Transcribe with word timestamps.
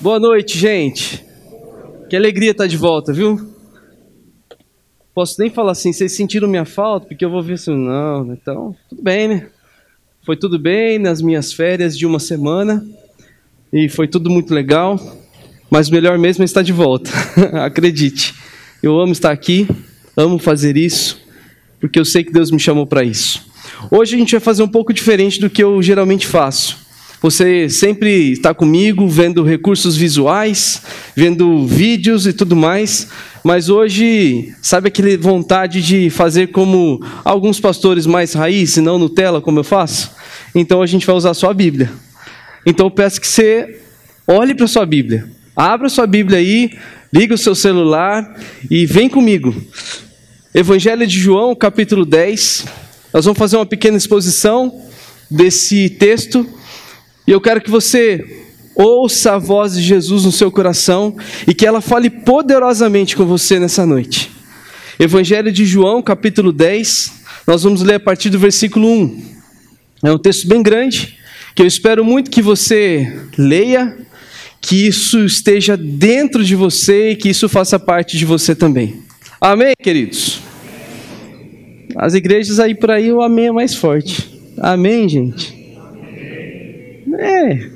Boa 0.00 0.20
noite, 0.20 0.56
gente. 0.56 1.24
Que 2.08 2.14
alegria 2.14 2.52
estar 2.52 2.68
de 2.68 2.76
volta, 2.76 3.12
viu? 3.12 3.52
Posso 5.12 5.34
nem 5.40 5.50
falar 5.50 5.72
assim, 5.72 5.92
vocês 5.92 6.14
sentiram 6.14 6.46
minha 6.46 6.64
falta? 6.64 7.08
Porque 7.08 7.24
eu 7.24 7.30
vou 7.30 7.42
ver 7.42 7.54
assim, 7.54 7.74
não, 7.74 8.32
então, 8.32 8.76
tudo 8.88 9.02
bem, 9.02 9.26
né? 9.26 9.48
Foi 10.24 10.36
tudo 10.36 10.56
bem 10.56 11.00
nas 11.00 11.20
minhas 11.20 11.52
férias 11.52 11.98
de 11.98 12.06
uma 12.06 12.20
semana 12.20 12.86
e 13.72 13.88
foi 13.88 14.06
tudo 14.06 14.30
muito 14.30 14.54
legal, 14.54 15.00
mas 15.68 15.88
o 15.88 15.92
melhor 15.92 16.16
mesmo 16.16 16.42
é 16.42 16.44
estar 16.44 16.62
de 16.62 16.72
volta, 16.72 17.10
acredite. 17.64 18.36
Eu 18.80 19.00
amo 19.00 19.10
estar 19.10 19.32
aqui, 19.32 19.66
amo 20.16 20.38
fazer 20.38 20.76
isso, 20.76 21.20
porque 21.80 21.98
eu 21.98 22.04
sei 22.04 22.22
que 22.22 22.32
Deus 22.32 22.52
me 22.52 22.60
chamou 22.60 22.86
para 22.86 23.02
isso. 23.02 23.44
Hoje 23.90 24.14
a 24.14 24.18
gente 24.18 24.30
vai 24.30 24.40
fazer 24.40 24.62
um 24.62 24.68
pouco 24.68 24.92
diferente 24.92 25.40
do 25.40 25.50
que 25.50 25.64
eu 25.64 25.82
geralmente 25.82 26.24
faço. 26.24 26.87
Você 27.20 27.68
sempre 27.68 28.30
está 28.30 28.54
comigo 28.54 29.08
vendo 29.08 29.42
recursos 29.42 29.96
visuais, 29.96 30.82
vendo 31.16 31.66
vídeos 31.66 32.28
e 32.28 32.32
tudo 32.32 32.54
mais, 32.54 33.08
mas 33.42 33.68
hoje, 33.68 34.54
sabe 34.62 34.86
aquele 34.86 35.16
vontade 35.16 35.82
de 35.82 36.10
fazer 36.10 36.48
como 36.48 37.04
alguns 37.24 37.58
pastores 37.58 38.06
mais 38.06 38.34
raiz, 38.34 38.76
e 38.76 38.80
não 38.80 39.00
Nutella, 39.00 39.40
como 39.40 39.58
eu 39.58 39.64
faço? 39.64 40.12
Então 40.54 40.80
a 40.80 40.86
gente 40.86 41.04
vai 41.04 41.16
usar 41.16 41.34
só 41.34 41.50
a 41.50 41.54
Bíblia. 41.54 41.90
Então 42.64 42.86
eu 42.86 42.90
peço 42.90 43.20
que 43.20 43.26
você 43.26 43.80
olhe 44.24 44.54
para 44.54 44.68
sua 44.68 44.86
Bíblia, 44.86 45.28
abra 45.56 45.88
sua 45.88 46.06
Bíblia 46.06 46.38
aí, 46.38 46.70
liga 47.12 47.34
o 47.34 47.38
seu 47.38 47.54
celular 47.54 48.38
e 48.70 48.86
vem 48.86 49.08
comigo. 49.08 49.52
Evangelho 50.54 51.04
de 51.04 51.18
João, 51.18 51.52
capítulo 51.56 52.06
10. 52.06 52.64
Nós 53.12 53.24
vamos 53.24 53.38
fazer 53.38 53.56
uma 53.56 53.66
pequena 53.66 53.96
exposição 53.96 54.82
desse 55.28 55.90
texto 55.90 56.46
e 57.28 57.30
eu 57.30 57.42
quero 57.42 57.60
que 57.60 57.70
você 57.70 58.24
ouça 58.74 59.34
a 59.34 59.38
voz 59.38 59.74
de 59.74 59.82
Jesus 59.82 60.24
no 60.24 60.32
seu 60.32 60.50
coração 60.50 61.14
e 61.46 61.52
que 61.52 61.66
ela 61.66 61.82
fale 61.82 62.08
poderosamente 62.08 63.14
com 63.14 63.26
você 63.26 63.60
nessa 63.60 63.84
noite. 63.84 64.30
Evangelho 64.98 65.52
de 65.52 65.66
João, 65.66 66.00
capítulo 66.00 66.50
10, 66.50 67.12
nós 67.46 67.64
vamos 67.64 67.82
ler 67.82 67.96
a 67.96 68.00
partir 68.00 68.30
do 68.30 68.38
versículo 68.38 68.88
1. 68.88 69.22
É 70.04 70.10
um 70.10 70.16
texto 70.16 70.48
bem 70.48 70.62
grande, 70.62 71.18
que 71.54 71.60
eu 71.60 71.66
espero 71.66 72.02
muito 72.02 72.30
que 72.30 72.40
você 72.40 73.26
leia, 73.36 73.94
que 74.58 74.86
isso 74.86 75.22
esteja 75.22 75.76
dentro 75.76 76.42
de 76.42 76.56
você 76.56 77.10
e 77.10 77.16
que 77.16 77.28
isso 77.28 77.46
faça 77.46 77.78
parte 77.78 78.16
de 78.16 78.24
você 78.24 78.54
também. 78.54 79.02
Amém, 79.38 79.74
queridos? 79.82 80.40
As 81.94 82.14
igrejas 82.14 82.58
aí 82.58 82.74
por 82.74 82.90
aí, 82.90 83.12
o 83.12 83.20
amém 83.20 83.48
é 83.48 83.52
mais 83.52 83.74
forte. 83.74 84.40
Amém, 84.56 85.06
gente? 85.06 85.57
É. 87.16 87.70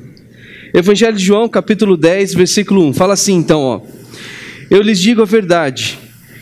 Evangelho 0.74 1.16
de 1.16 1.24
João, 1.24 1.48
capítulo 1.48 1.96
10, 1.96 2.34
versículo 2.34 2.82
1. 2.88 2.92
Fala 2.94 3.14
assim 3.14 3.34
então, 3.34 3.60
ó. 3.60 3.80
Eu 4.70 4.82
lhes 4.82 4.98
digo 4.98 5.22
a 5.22 5.26
verdade. 5.26 5.98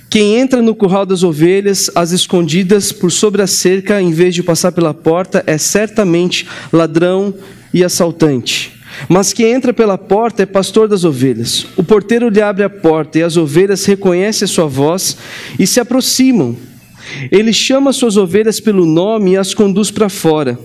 Quem 0.09 0.37
entra 0.37 0.61
no 0.61 0.75
curral 0.75 1.07
das 1.07 1.23
ovelhas, 1.23 1.91
as 1.95 2.11
escondidas 2.11 2.91
por 2.91 3.13
sobre 3.13 3.43
a 3.43 3.47
cerca, 3.47 4.01
em 4.01 4.11
vez 4.11 4.35
de 4.35 4.43
passar 4.43 4.73
pela 4.73 4.93
porta, 4.93 5.45
é 5.47 5.57
certamente 5.57 6.47
ladrão 6.73 7.35
e 7.73 7.85
assaltante. 7.85 8.73
Mas 9.09 9.33
quem 9.33 9.53
entra 9.53 9.73
pela 9.73 9.97
porta 9.97 10.43
é 10.43 10.47
pastor 10.47 10.89
das 10.89 11.05
ovelhas. 11.05 11.67
O 11.77 11.85
porteiro 11.85 12.29
lhe 12.29 12.43
abre 12.43 12.65
a 12.65 12.71
porta 12.71 13.19
e 13.19 13.23
as 13.23 13.37
ovelhas 13.37 13.85
reconhecem 13.85 14.47
a 14.47 14.49
sua 14.49 14.67
voz 14.67 15.17
e 15.59 15.67
se 15.67 15.79
aproximam. 15.79 16.57
Ele 17.31 17.53
chama 17.53 17.93
suas 17.93 18.17
ovelhas 18.17 18.61
pelo 18.61 18.85
nome 18.85 19.33
e 19.33 19.37
as 19.37 19.55
conduz 19.55 19.91
para 19.91 20.09
fora. 20.09 20.59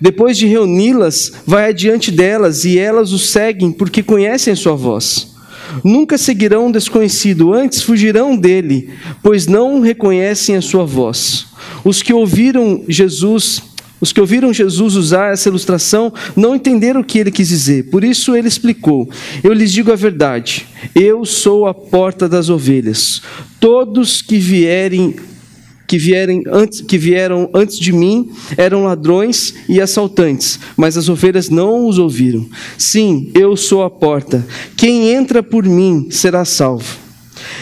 Depois 0.00 0.36
de 0.36 0.46
reuni-las, 0.46 1.32
vai 1.46 1.70
adiante 1.70 2.10
delas 2.10 2.64
e 2.64 2.78
elas 2.78 3.12
o 3.12 3.18
seguem 3.18 3.72
porque 3.72 4.02
conhecem 4.02 4.52
a 4.52 4.56
sua 4.56 4.74
voz. 4.74 5.34
Nunca 5.82 6.16
seguirão 6.16 6.66
um 6.66 6.72
desconhecido, 6.72 7.52
antes 7.52 7.82
fugirão 7.82 8.36
dele, 8.36 8.90
pois 9.22 9.46
não 9.46 9.80
reconhecem 9.80 10.56
a 10.56 10.62
sua 10.62 10.84
voz. 10.84 11.46
Os 11.84 12.02
que 12.02 12.12
ouviram 12.12 12.84
Jesus, 12.88 13.62
os 14.00 14.12
que 14.12 14.20
ouviram 14.20 14.52
Jesus 14.52 14.94
usar 14.94 15.32
essa 15.32 15.48
ilustração, 15.48 16.12
não 16.36 16.54
entenderam 16.54 17.00
o 17.00 17.04
que 17.04 17.18
ele 17.18 17.30
quis 17.30 17.48
dizer. 17.48 17.90
Por 17.90 18.04
isso 18.04 18.36
ele 18.36 18.48
explicou: 18.48 19.08
Eu 19.42 19.52
lhes 19.52 19.72
digo 19.72 19.92
a 19.92 19.96
verdade. 19.96 20.66
Eu 20.94 21.24
sou 21.24 21.66
a 21.66 21.74
porta 21.74 22.28
das 22.28 22.48
ovelhas. 22.48 23.22
Todos 23.58 24.22
que 24.22 24.38
vierem 24.38 25.16
que, 25.86 25.98
vierem 25.98 26.42
antes, 26.46 26.80
que 26.80 26.98
vieram 26.98 27.48
antes 27.54 27.78
de 27.78 27.92
mim 27.92 28.30
eram 28.56 28.84
ladrões 28.84 29.54
e 29.68 29.80
assaltantes, 29.80 30.58
mas 30.76 30.96
as 30.96 31.08
ovelhas 31.08 31.48
não 31.48 31.86
os 31.86 31.98
ouviram. 31.98 32.46
Sim, 32.76 33.30
eu 33.34 33.56
sou 33.56 33.82
a 33.82 33.90
porta. 33.90 34.46
Quem 34.76 35.10
entra 35.10 35.42
por 35.42 35.64
mim 35.64 36.08
será 36.10 36.44
salvo. 36.44 37.06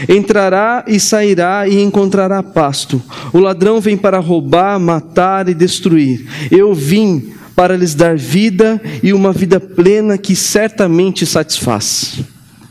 Entrará 0.08 0.84
e 0.86 0.98
sairá 0.98 1.68
e 1.68 1.82
encontrará 1.82 2.42
pasto. 2.42 3.02
O 3.32 3.38
ladrão 3.38 3.80
vem 3.80 3.96
para 3.96 4.18
roubar, 4.18 4.78
matar 4.78 5.48
e 5.48 5.54
destruir. 5.54 6.26
Eu 6.50 6.74
vim 6.74 7.32
para 7.54 7.76
lhes 7.76 7.94
dar 7.94 8.16
vida 8.16 8.80
e 9.02 9.12
uma 9.12 9.32
vida 9.32 9.60
plena 9.60 10.18
que 10.18 10.34
certamente 10.34 11.24
satisfaz. 11.24 12.20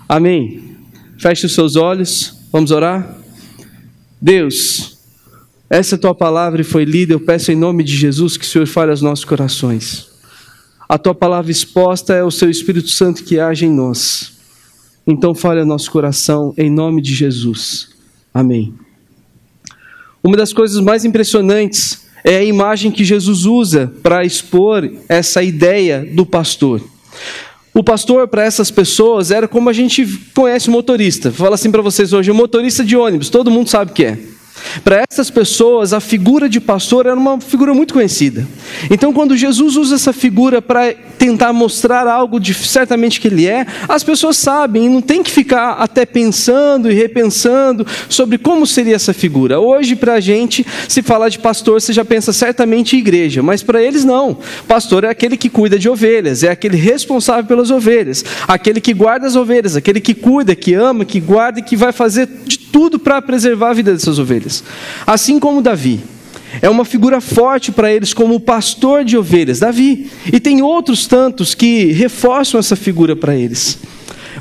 Amém. 0.08 0.76
Feche 1.18 1.46
os 1.46 1.54
seus 1.54 1.76
olhos, 1.76 2.38
vamos 2.52 2.72
orar. 2.72 3.18
Deus, 4.22 4.93
essa 5.74 5.98
tua 5.98 6.14
palavra 6.14 6.64
foi 6.64 6.86
lida, 6.86 7.14
eu 7.14 7.20
peço 7.20 7.52
em 7.52 7.56
nome 7.56 7.84
de 7.84 7.98
Jesus 7.98 8.38
que 8.38 8.46
o 8.46 8.48
Senhor 8.48 8.68
fale 8.68 8.92
aos 8.92 9.02
nossos 9.02 9.26
corações. 9.26 10.08
A 10.88 11.00
tua 11.00 11.16
palavra 11.16 11.52
exposta 11.52 12.14
é 12.14 12.24
o 12.24 12.30
seu 12.30 12.48
Espírito 12.48 12.90
Santo 12.90 13.24
que 13.24 13.40
age 13.40 13.66
em 13.66 13.72
nós. 13.72 14.34
Então 15.08 15.34
fale 15.34 15.62
ao 15.62 15.66
nosso 15.66 15.90
coração 15.90 16.54
em 16.60 16.70
nome 16.70 17.02
de 17.02 17.16
Jesus. 17.16 17.90
Amém. 18.32 18.72
Uma 20.24 20.38
das 20.38 20.54
coisas 20.54 20.80
mais 20.80 21.06
impressionantes 21.06 22.06
é 22.24 22.38
a 22.38 22.44
imagem 22.44 22.92
que 22.92 23.04
Jesus 23.04 23.46
usa 23.46 23.92
para 24.04 24.24
expor 24.24 24.88
essa 25.10 25.42
ideia 25.42 26.08
do 26.14 26.24
pastor. 26.24 26.84
O 27.74 27.84
pastor 27.84 28.28
para 28.28 28.44
essas 28.44 28.70
pessoas 28.70 29.32
era 29.32 29.48
como 29.48 29.72
a 29.72 29.74
gente 29.74 30.06
conhece 30.36 30.70
o 30.70 30.72
motorista. 30.72 31.32
Fala 31.32 31.56
assim 31.56 31.72
para 31.72 31.82
vocês 31.82 32.14
hoje, 32.14 32.30
o 32.30 32.36
motorista 32.36 32.86
de 32.86 32.96
ônibus, 32.96 33.32
todo 33.32 33.50
mundo 33.50 33.72
sabe 33.72 33.90
o 33.90 33.94
que 33.96 34.06
é. 34.06 34.33
Para 34.84 35.04
essas 35.10 35.30
pessoas, 35.30 35.94
a 35.94 36.00
figura 36.00 36.50
de 36.50 36.60
pastor 36.60 37.06
era 37.06 37.16
uma 37.16 37.40
figura 37.40 37.74
muito 37.74 37.94
conhecida. 37.94 38.48
Então, 38.90 39.14
quando 39.14 39.36
Jesus 39.36 39.76
usa 39.76 39.96
essa 39.96 40.14
figura 40.14 40.62
para 40.62 40.94
tentar 41.18 41.54
mostrar 41.54 42.08
algo 42.08 42.40
de 42.40 42.54
certamente 42.54 43.22
que 43.22 43.28
ele 43.28 43.48
é, 43.48 43.66
as 43.88 44.04
pessoas 44.04 44.38
sabem 44.38 44.86
e 44.86 44.90
não 44.90 45.02
tem 45.02 45.24
que 45.24 45.32
ficar 45.32 45.74
até 45.74 46.06
pensando 46.06 46.92
e 46.92 46.94
repensando 46.94 47.86
sobre 48.10 48.38
como 48.38 48.68
seria 48.68 48.96
essa 48.96 49.14
figura. 49.14 49.60
Hoje, 49.60 49.96
para 49.96 50.16
a 50.16 50.20
gente, 50.20 50.66
se 50.88 51.02
falar 51.02 51.30
de 51.30 51.40
pastor, 51.40 51.82
você 51.82 51.94
já 51.94 52.04
pensa 52.04 52.34
certamente 52.34 52.96
em 52.96 53.00
igreja, 53.00 53.42
mas 53.42 53.64
para 53.64 53.82
eles 53.82 54.04
não. 54.04 54.38
Pastor 54.68 55.04
é 55.04 55.10
aquele 55.10 55.38
que 55.38 55.50
cuida 55.50 55.78
de 55.80 55.88
ovelhas, 55.88 56.44
é 56.44 56.50
aquele 56.50 56.78
responsável 56.78 57.46
pelas 57.46 57.72
ovelhas, 57.72 58.24
aquele 58.48 58.82
que 58.82 58.94
guarda 58.94 59.28
as 59.28 59.36
ovelhas, 59.36 59.76
aquele 59.76 60.02
que 60.02 60.14
cuida, 60.14 60.56
que 60.56 60.74
ama, 60.74 61.06
que 61.06 61.20
guarda 61.20 61.60
e 61.60 61.64
que 61.64 61.76
vai 61.76 61.92
fazer 61.92 62.28
de 62.46 62.63
tudo 62.74 62.98
para 62.98 63.22
preservar 63.22 63.70
a 63.70 63.74
vida 63.74 63.94
dessas 63.94 64.18
ovelhas. 64.18 64.64
Assim 65.06 65.40
como 65.40 65.62
Davi. 65.62 66.02
É 66.62 66.70
uma 66.70 66.86
figura 66.86 67.22
forte 67.22 67.72
para 67.72 67.92
eles 67.92 68.14
como 68.14 68.40
pastor 68.40 69.04
de 69.04 69.18
ovelhas, 69.18 69.60
Davi. 69.60 70.10
E 70.32 70.40
tem 70.40 70.62
outros 70.62 71.08
tantos 71.08 71.54
que 71.54 71.92
reforçam 71.92 72.60
essa 72.60 72.76
figura 72.76 73.16
para 73.16 73.36
eles. 73.36 73.78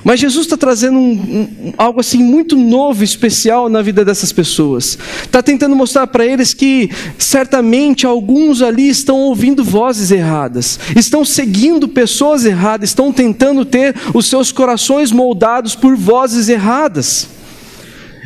Mas 0.05 0.21
Jesus 0.21 0.47
está 0.47 0.57
trazendo 0.57 0.99
um, 0.99 1.13
um, 1.13 1.73
algo 1.77 2.01
assim 2.01 2.19
muito 2.19 2.57
novo, 2.57 3.05
especial 3.05 3.69
na 3.69 3.83
vida 3.83 4.05
dessas 4.05 4.33
pessoas. 4.33 4.99
Está 5.25 5.43
tentando 5.43 5.77
mostrar 5.77 6.07
para 6.07 6.25
eles 6.25 6.55
que 6.55 6.91
certamente 7.19 8.07
alguns 8.07 8.63
ali 8.63 8.89
estão 8.89 9.19
ouvindo 9.19 9.63
vozes 9.63 10.11
erradas, 10.11 10.81
estão 10.97 11.25
seguindo 11.25 11.87
pessoas 11.87 12.45
erradas, 12.45 12.91
estão 12.91 13.13
tentando 13.13 13.65
ter 13.65 13.95
os 14.15 14.27
seus 14.27 14.51
corações 14.51 15.13
moldados 15.13 15.75
por 15.75 15.95
vozes 15.95 16.49
erradas. 16.49 17.29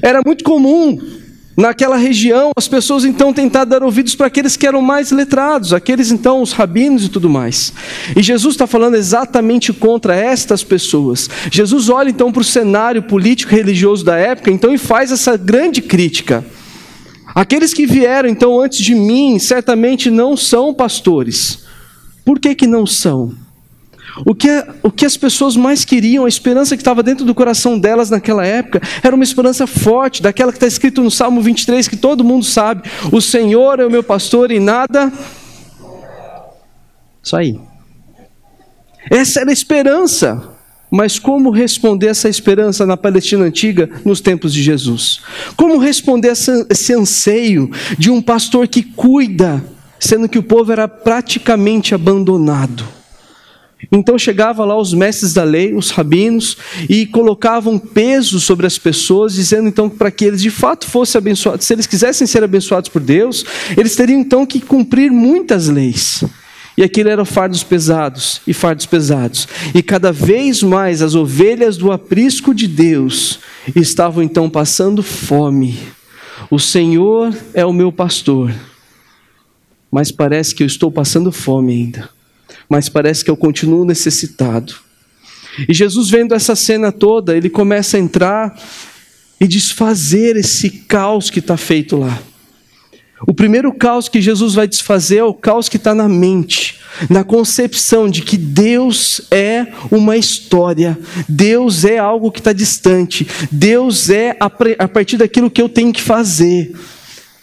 Era 0.02 0.20
muito 0.24 0.44
comum 0.44 0.98
Naquela 1.56 1.96
região, 1.96 2.50
as 2.54 2.68
pessoas 2.68 3.02
então 3.02 3.32
tentaram 3.32 3.70
dar 3.70 3.82
ouvidos 3.82 4.14
para 4.14 4.26
aqueles 4.26 4.58
que 4.58 4.66
eram 4.66 4.82
mais 4.82 5.10
letrados, 5.10 5.72
aqueles 5.72 6.10
então, 6.10 6.42
os 6.42 6.52
rabinos 6.52 7.06
e 7.06 7.08
tudo 7.08 7.30
mais. 7.30 7.72
E 8.14 8.22
Jesus 8.22 8.54
está 8.54 8.66
falando 8.66 8.94
exatamente 8.94 9.72
contra 9.72 10.14
estas 10.14 10.62
pessoas. 10.62 11.30
Jesus 11.50 11.88
olha 11.88 12.10
então 12.10 12.30
para 12.30 12.42
o 12.42 12.44
cenário 12.44 13.02
político 13.02 13.54
e 13.54 13.56
religioso 13.56 14.04
da 14.04 14.18
época 14.18 14.50
então 14.50 14.74
e 14.74 14.76
faz 14.76 15.10
essa 15.10 15.34
grande 15.34 15.80
crítica. 15.80 16.44
Aqueles 17.34 17.72
que 17.72 17.86
vieram 17.86 18.28
então 18.28 18.60
antes 18.60 18.80
de 18.80 18.94
mim 18.94 19.38
certamente 19.38 20.10
não 20.10 20.36
são 20.36 20.74
pastores. 20.74 21.64
Por 22.22 22.38
que, 22.38 22.54
que 22.54 22.66
não 22.66 22.86
são? 22.86 23.32
O 24.24 24.34
que, 24.34 24.48
o 24.82 24.90
que 24.90 25.04
as 25.04 25.16
pessoas 25.16 25.56
mais 25.56 25.84
queriam, 25.84 26.24
a 26.24 26.28
esperança 26.28 26.76
que 26.76 26.80
estava 26.80 27.02
dentro 27.02 27.24
do 27.24 27.34
coração 27.34 27.78
delas 27.78 28.08
naquela 28.08 28.46
época, 28.46 28.80
era 29.02 29.14
uma 29.14 29.24
esperança 29.24 29.66
forte, 29.66 30.22
daquela 30.22 30.52
que 30.52 30.56
está 30.56 30.66
escrito 30.66 31.02
no 31.02 31.10
Salmo 31.10 31.42
23, 31.42 31.86
que 31.86 31.96
todo 31.96 32.24
mundo 32.24 32.44
sabe: 32.44 32.88
O 33.12 33.20
Senhor 33.20 33.80
é 33.80 33.86
o 33.86 33.90
meu 33.90 34.02
pastor 34.02 34.50
e 34.50 34.58
nada. 34.58 35.12
Isso 37.22 37.36
aí. 37.36 37.58
Essa 39.10 39.40
era 39.40 39.50
a 39.50 39.52
esperança 39.52 40.56
Mas 40.90 41.18
como 41.18 41.50
responder 41.50 42.06
essa 42.06 42.28
esperança 42.28 42.86
na 42.86 42.96
Palestina 42.96 43.44
antiga 43.44 43.90
nos 44.04 44.20
tempos 44.20 44.52
de 44.52 44.62
Jesus? 44.62 45.20
Como 45.56 45.78
responder 45.78 46.28
esse 46.28 46.94
anseio 46.94 47.70
de 47.98 48.10
um 48.10 48.22
pastor 48.22 48.68
que 48.68 48.82
cuida, 48.82 49.64
sendo 49.98 50.28
que 50.28 50.38
o 50.38 50.42
povo 50.42 50.70
era 50.72 50.86
praticamente 50.86 51.94
abandonado? 51.94 52.84
Então 53.90 54.18
chegava 54.18 54.64
lá 54.64 54.76
os 54.76 54.92
mestres 54.92 55.32
da 55.32 55.44
lei, 55.44 55.74
os 55.74 55.90
rabinos, 55.90 56.56
e 56.88 57.06
colocavam 57.06 57.78
peso 57.78 58.40
sobre 58.40 58.66
as 58.66 58.78
pessoas, 58.78 59.34
dizendo 59.34 59.68
então 59.68 59.88
para 59.88 60.10
que 60.10 60.24
eles 60.24 60.42
de 60.42 60.50
fato 60.50 60.86
fossem 60.86 61.18
abençoados, 61.18 61.66
se 61.66 61.72
eles 61.72 61.86
quisessem 61.86 62.26
ser 62.26 62.42
abençoados 62.42 62.88
por 62.88 63.00
Deus, 63.00 63.44
eles 63.76 63.96
teriam 63.96 64.20
então 64.20 64.44
que 64.44 64.60
cumprir 64.60 65.10
muitas 65.10 65.68
leis. 65.68 66.24
E 66.76 66.82
aquilo 66.82 67.08
eram 67.08 67.24
fardos 67.24 67.62
pesados 67.62 68.42
e 68.46 68.52
fardos 68.52 68.84
pesados. 68.84 69.48
E 69.74 69.82
cada 69.82 70.12
vez 70.12 70.62
mais 70.62 71.00
as 71.00 71.14
ovelhas 71.14 71.78
do 71.78 71.90
aprisco 71.90 72.54
de 72.54 72.68
Deus 72.68 73.40
estavam 73.74 74.22
então 74.22 74.50
passando 74.50 75.02
fome. 75.02 75.78
O 76.50 76.58
Senhor 76.58 77.34
é 77.54 77.64
o 77.64 77.72
meu 77.72 77.90
pastor, 77.90 78.54
mas 79.90 80.12
parece 80.12 80.54
que 80.54 80.62
eu 80.62 80.66
estou 80.66 80.92
passando 80.92 81.32
fome 81.32 81.72
ainda. 81.72 82.15
Mas 82.68 82.88
parece 82.88 83.24
que 83.24 83.30
eu 83.30 83.36
continuo 83.36 83.84
necessitado. 83.84 84.74
E 85.68 85.72
Jesus, 85.72 86.10
vendo 86.10 86.34
essa 86.34 86.54
cena 86.54 86.92
toda, 86.92 87.36
ele 87.36 87.48
começa 87.48 87.96
a 87.96 88.00
entrar 88.00 88.58
e 89.40 89.46
desfazer 89.46 90.36
esse 90.36 90.70
caos 90.70 91.30
que 91.30 91.38
está 91.38 91.56
feito 91.56 91.96
lá. 91.96 92.20
O 93.26 93.32
primeiro 93.32 93.72
caos 93.72 94.08
que 94.08 94.20
Jesus 94.20 94.54
vai 94.54 94.68
desfazer 94.68 95.18
é 95.18 95.24
o 95.24 95.32
caos 95.32 95.70
que 95.70 95.78
está 95.78 95.94
na 95.94 96.06
mente, 96.06 96.80
na 97.08 97.24
concepção 97.24 98.10
de 98.10 98.20
que 98.20 98.36
Deus 98.36 99.22
é 99.30 99.68
uma 99.90 100.18
história, 100.18 100.98
Deus 101.26 101.86
é 101.86 101.96
algo 101.96 102.30
que 102.30 102.40
está 102.40 102.52
distante, 102.52 103.26
Deus 103.50 104.10
é 104.10 104.36
a 104.38 104.88
partir 104.88 105.16
daquilo 105.16 105.50
que 105.50 105.62
eu 105.62 105.68
tenho 105.68 105.94
que 105.94 106.02
fazer. 106.02 106.74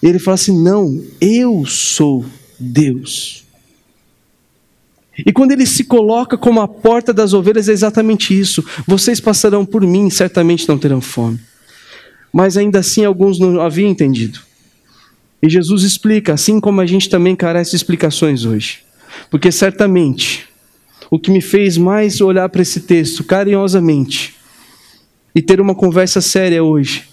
Ele 0.01 0.19
fala 0.19 0.35
assim: 0.35 0.63
não, 0.63 1.03
eu 1.19 1.65
sou 1.65 2.23
Deus. 2.59 3.42
E 5.17 5.31
quando 5.31 5.51
ele 5.51 5.65
se 5.65 5.83
coloca 5.83 6.37
como 6.37 6.59
a 6.59 6.67
porta 6.67 7.13
das 7.13 7.33
ovelhas, 7.33 7.69
é 7.69 7.71
exatamente 7.71 8.37
isso. 8.37 8.65
Vocês 8.87 9.19
passarão 9.19 9.65
por 9.65 9.81
mim, 9.81 10.09
certamente 10.09 10.67
não 10.67 10.77
terão 10.77 10.99
fome. 10.99 11.39
Mas 12.31 12.57
ainda 12.57 12.79
assim, 12.79 13.05
alguns 13.05 13.39
não 13.39 13.61
haviam 13.61 13.89
entendido. 13.89 14.39
E 15.41 15.49
Jesus 15.49 15.83
explica, 15.83 16.33
assim 16.33 16.59
como 16.59 16.81
a 16.81 16.85
gente 16.85 17.09
também 17.09 17.35
carece 17.35 17.71
de 17.71 17.75
explicações 17.75 18.43
hoje. 18.43 18.79
Porque 19.29 19.51
certamente, 19.51 20.47
o 21.11 21.19
que 21.19 21.29
me 21.29 21.41
fez 21.41 21.77
mais 21.77 22.21
olhar 22.21 22.49
para 22.49 22.61
esse 22.61 22.79
texto 22.81 23.23
carinhosamente 23.23 24.33
e 25.35 25.41
ter 25.41 25.61
uma 25.61 25.75
conversa 25.75 26.21
séria 26.21 26.63
hoje 26.63 27.03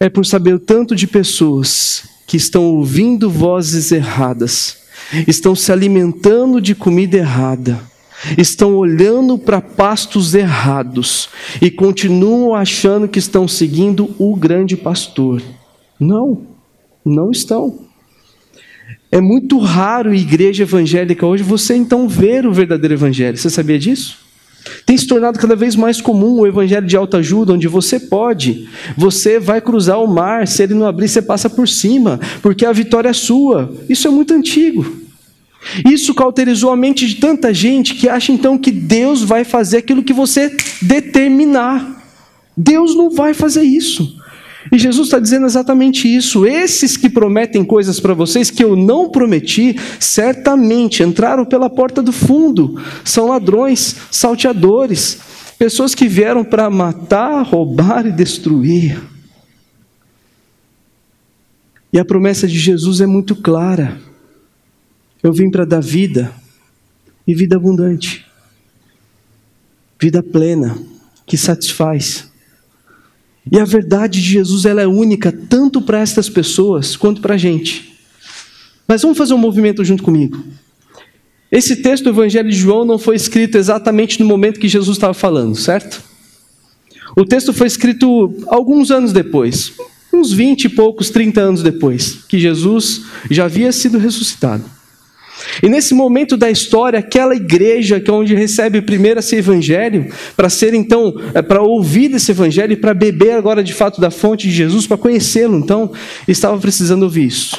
é 0.00 0.08
por 0.08 0.26
saber 0.26 0.54
o 0.54 0.58
tanto 0.58 0.94
de 0.96 1.06
pessoas 1.06 2.04
que 2.26 2.36
estão 2.36 2.64
ouvindo 2.64 3.30
vozes 3.30 3.92
erradas, 3.92 4.78
estão 5.26 5.54
se 5.54 5.70
alimentando 5.72 6.60
de 6.60 6.74
comida 6.74 7.16
errada, 7.16 7.80
estão 8.36 8.74
olhando 8.74 9.38
para 9.38 9.60
pastos 9.60 10.34
errados 10.34 11.28
e 11.60 11.70
continuam 11.70 12.54
achando 12.54 13.08
que 13.08 13.18
estão 13.18 13.46
seguindo 13.46 14.14
o 14.18 14.34
grande 14.34 14.76
pastor. 14.76 15.42
Não. 15.98 16.46
Não 17.04 17.30
estão. 17.30 17.86
É 19.12 19.20
muito 19.20 19.58
raro 19.58 20.12
igreja 20.12 20.64
evangélica 20.64 21.24
hoje 21.24 21.42
você 21.42 21.76
então 21.76 22.08
ver 22.08 22.46
o 22.46 22.52
verdadeiro 22.52 22.94
evangelho. 22.94 23.36
Você 23.36 23.48
sabia 23.48 23.78
disso? 23.78 24.25
Tem 24.84 24.96
se 24.96 25.06
tornado 25.06 25.38
cada 25.38 25.56
vez 25.56 25.76
mais 25.76 26.00
comum 26.00 26.40
o 26.40 26.46
evangelho 26.46 26.86
de 26.86 26.96
alta 26.96 27.18
ajuda, 27.18 27.52
onde 27.52 27.68
você 27.68 27.98
pode, 27.98 28.68
você 28.96 29.38
vai 29.38 29.60
cruzar 29.60 30.02
o 30.02 30.06
mar, 30.06 30.46
se 30.46 30.62
ele 30.62 30.74
não 30.74 30.86
abrir, 30.86 31.08
você 31.08 31.22
passa 31.22 31.48
por 31.48 31.68
cima, 31.68 32.20
porque 32.42 32.64
a 32.64 32.72
vitória 32.72 33.08
é 33.08 33.12
sua. 33.12 33.72
Isso 33.88 34.06
é 34.06 34.10
muito 34.10 34.34
antigo. 34.34 35.06
Isso 35.84 36.14
cauterizou 36.14 36.70
a 36.70 36.76
mente 36.76 37.06
de 37.06 37.16
tanta 37.16 37.52
gente 37.52 37.94
que 37.94 38.08
acha 38.08 38.32
então 38.32 38.56
que 38.56 38.70
Deus 38.70 39.22
vai 39.22 39.44
fazer 39.44 39.78
aquilo 39.78 40.02
que 40.02 40.12
você 40.12 40.56
determinar. 40.80 42.04
Deus 42.56 42.94
não 42.94 43.10
vai 43.10 43.34
fazer 43.34 43.62
isso. 43.62 44.15
E 44.72 44.78
Jesus 44.78 45.08
está 45.08 45.18
dizendo 45.18 45.46
exatamente 45.46 46.08
isso. 46.08 46.46
Esses 46.46 46.96
que 46.96 47.08
prometem 47.08 47.64
coisas 47.64 48.00
para 48.00 48.14
vocês 48.14 48.50
que 48.50 48.64
eu 48.64 48.74
não 48.74 49.10
prometi, 49.10 49.76
certamente 50.00 51.02
entraram 51.02 51.44
pela 51.44 51.70
porta 51.70 52.02
do 52.02 52.12
fundo. 52.12 52.80
São 53.04 53.28
ladrões, 53.28 53.96
salteadores, 54.10 55.18
pessoas 55.58 55.94
que 55.94 56.08
vieram 56.08 56.44
para 56.44 56.68
matar, 56.68 57.42
roubar 57.42 58.06
e 58.06 58.12
destruir. 58.12 59.00
E 61.92 61.98
a 61.98 62.04
promessa 62.04 62.46
de 62.46 62.58
Jesus 62.58 63.00
é 63.00 63.06
muito 63.06 63.34
clara. 63.36 64.00
Eu 65.22 65.32
vim 65.32 65.50
para 65.50 65.64
dar 65.64 65.80
vida 65.80 66.32
e 67.26 67.34
vida 67.34 67.56
abundante, 67.56 68.26
vida 70.00 70.22
plena, 70.22 70.78
que 71.24 71.36
satisfaz. 71.36 72.30
E 73.50 73.60
a 73.60 73.64
verdade 73.64 74.20
de 74.20 74.28
Jesus 74.28 74.64
ela 74.64 74.82
é 74.82 74.86
única 74.86 75.30
tanto 75.30 75.80
para 75.80 76.00
estas 76.00 76.28
pessoas 76.28 76.96
quanto 76.96 77.20
para 77.20 77.34
a 77.34 77.38
gente. 77.38 77.94
Mas 78.88 79.02
vamos 79.02 79.18
fazer 79.18 79.34
um 79.34 79.38
movimento 79.38 79.84
junto 79.84 80.02
comigo. 80.02 80.42
Esse 81.50 81.76
texto 81.76 82.04
do 82.04 82.10
Evangelho 82.10 82.50
de 82.50 82.56
João 82.56 82.84
não 82.84 82.98
foi 82.98 83.14
escrito 83.14 83.56
exatamente 83.56 84.20
no 84.20 84.26
momento 84.26 84.58
que 84.58 84.68
Jesus 84.68 84.96
estava 84.96 85.14
falando, 85.14 85.54
certo? 85.54 86.02
O 87.16 87.24
texto 87.24 87.52
foi 87.52 87.66
escrito 87.66 88.34
alguns 88.48 88.90
anos 88.90 89.12
depois, 89.12 89.72
uns 90.12 90.32
20 90.32 90.64
e 90.64 90.68
poucos, 90.68 91.08
30 91.08 91.40
anos 91.40 91.62
depois, 91.62 92.24
que 92.28 92.38
Jesus 92.38 93.02
já 93.30 93.44
havia 93.44 93.70
sido 93.70 93.96
ressuscitado. 93.96 94.75
E 95.62 95.68
nesse 95.68 95.94
momento 95.94 96.36
da 96.36 96.50
história, 96.50 96.98
aquela 96.98 97.34
igreja 97.34 98.00
que 98.00 98.10
é 98.10 98.14
onde 98.14 98.34
recebe 98.34 98.80
primeiro 98.82 99.20
esse 99.20 99.36
evangelho, 99.36 100.06
para 100.36 100.48
ser 100.48 100.74
então, 100.74 101.14
é, 101.34 101.42
para 101.42 101.62
ouvir 101.62 102.14
esse 102.14 102.30
evangelho 102.30 102.72
e 102.72 102.76
para 102.76 102.94
beber 102.94 103.32
agora 103.32 103.62
de 103.62 103.72
fato 103.72 104.00
da 104.00 104.10
fonte 104.10 104.48
de 104.48 104.54
Jesus, 104.54 104.86
para 104.86 104.96
conhecê-lo, 104.96 105.56
então, 105.56 105.92
estava 106.26 106.58
precisando 106.58 107.02
ouvir 107.02 107.26
isso. 107.26 107.58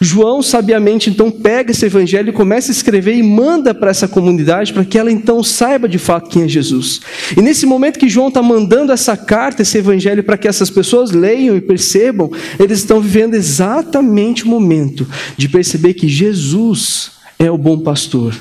João, 0.00 0.42
sabiamente, 0.42 1.10
então, 1.10 1.30
pega 1.30 1.72
esse 1.72 1.84
evangelho 1.84 2.32
começa 2.32 2.70
a 2.70 2.72
escrever 2.72 3.14
e 3.16 3.22
manda 3.22 3.74
para 3.74 3.90
essa 3.90 4.08
comunidade 4.08 4.72
para 4.72 4.84
que 4.84 4.98
ela 4.98 5.12
então 5.12 5.44
saiba 5.44 5.86
de 5.86 5.98
fato 5.98 6.30
quem 6.30 6.44
é 6.44 6.48
Jesus. 6.48 7.00
E 7.36 7.42
nesse 7.42 7.66
momento 7.66 7.98
que 7.98 8.08
João 8.08 8.28
está 8.28 8.42
mandando 8.42 8.92
essa 8.92 9.14
carta, 9.14 9.60
esse 9.60 9.76
evangelho, 9.76 10.24
para 10.24 10.38
que 10.38 10.48
essas 10.48 10.70
pessoas 10.70 11.10
leiam 11.10 11.54
e 11.54 11.60
percebam, 11.60 12.30
eles 12.58 12.78
estão 12.78 12.98
vivendo 12.98 13.34
exatamente 13.34 14.44
o 14.44 14.48
momento 14.48 15.06
de 15.36 15.50
perceber 15.50 15.92
que 15.92 16.08
Jesus 16.08 17.19
é 17.40 17.50
o 17.50 17.56
bom 17.56 17.80
pastor. 17.80 18.38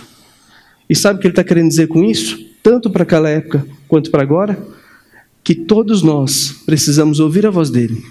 E 0.89 0.93
sabe 0.93 1.17
o 1.17 1.21
que 1.21 1.27
ele 1.27 1.31
está 1.31 1.43
querendo 1.43 1.69
dizer 1.69 1.87
com 1.87 2.03
isso? 2.03 2.37
Tanto 2.61 2.89
para 2.89 3.03
aquela 3.03 3.29
época 3.29 3.65
quanto 3.87 4.11
para 4.11 4.21
agora? 4.21 4.61
Que 5.41 5.55
todos 5.55 6.03
nós 6.03 6.61
precisamos 6.65 7.21
ouvir 7.21 7.45
a 7.45 7.49
voz 7.49 7.69
dele. 7.69 8.03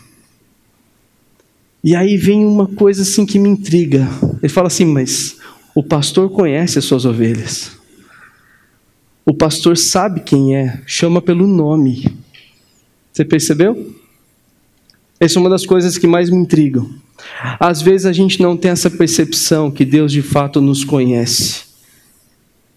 E 1.84 1.94
aí 1.94 2.16
vem 2.16 2.44
uma 2.46 2.66
coisa 2.66 3.02
assim 3.02 3.26
que 3.26 3.38
me 3.38 3.50
intriga. 3.50 4.08
Ele 4.42 4.48
fala 4.48 4.68
assim: 4.68 4.86
Mas 4.86 5.36
o 5.74 5.82
pastor 5.82 6.30
conhece 6.30 6.78
as 6.78 6.86
suas 6.86 7.04
ovelhas. 7.04 7.72
O 9.26 9.34
pastor 9.34 9.76
sabe 9.76 10.20
quem 10.20 10.56
é, 10.56 10.82
chama 10.86 11.20
pelo 11.20 11.46
nome. 11.46 12.16
Você 13.12 13.26
percebeu? 13.26 13.94
Essa 15.20 15.38
é 15.38 15.40
uma 15.40 15.50
das 15.50 15.66
coisas 15.66 15.98
que 15.98 16.06
mais 16.06 16.30
me 16.30 16.38
intrigam. 16.38 16.88
Às 17.58 17.82
vezes 17.82 18.06
a 18.06 18.12
gente 18.12 18.40
não 18.40 18.56
tem 18.56 18.70
essa 18.70 18.90
percepção 18.90 19.70
que 19.70 19.84
Deus 19.84 20.12
de 20.12 20.22
fato 20.22 20.60
nos 20.60 20.84
conhece, 20.84 21.62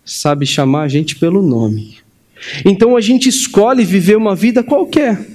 sabe 0.03 0.45
chamar 0.45 0.83
a 0.83 0.87
gente 0.87 1.15
pelo 1.15 1.41
nome. 1.41 1.97
Então 2.65 2.95
a 2.95 3.01
gente 3.01 3.29
escolhe 3.29 3.83
viver 3.83 4.17
uma 4.17 4.35
vida 4.35 4.63
qualquer. 4.63 5.27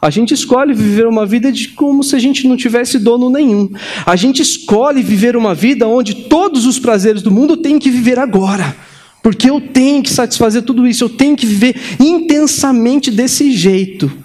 A 0.00 0.10
gente 0.10 0.34
escolhe 0.34 0.74
viver 0.74 1.06
uma 1.06 1.24
vida 1.24 1.50
de 1.50 1.68
como 1.68 2.02
se 2.02 2.14
a 2.14 2.18
gente 2.18 2.46
não 2.46 2.56
tivesse 2.56 2.98
dono 2.98 3.30
nenhum. 3.30 3.70
A 4.04 4.16
gente 4.16 4.42
escolhe 4.42 5.02
viver 5.02 5.34
uma 5.34 5.54
vida 5.54 5.88
onde 5.88 6.26
todos 6.26 6.66
os 6.66 6.78
prazeres 6.78 7.22
do 7.22 7.30
mundo 7.30 7.56
têm 7.56 7.78
que 7.78 7.90
viver 7.90 8.18
agora. 8.18 8.76
Porque 9.22 9.48
eu 9.48 9.60
tenho 9.60 10.02
que 10.02 10.10
satisfazer 10.10 10.62
tudo 10.62 10.86
isso, 10.86 11.04
eu 11.04 11.08
tenho 11.08 11.34
que 11.34 11.46
viver 11.46 11.74
intensamente 11.98 13.10
desse 13.10 13.50
jeito 13.52 14.23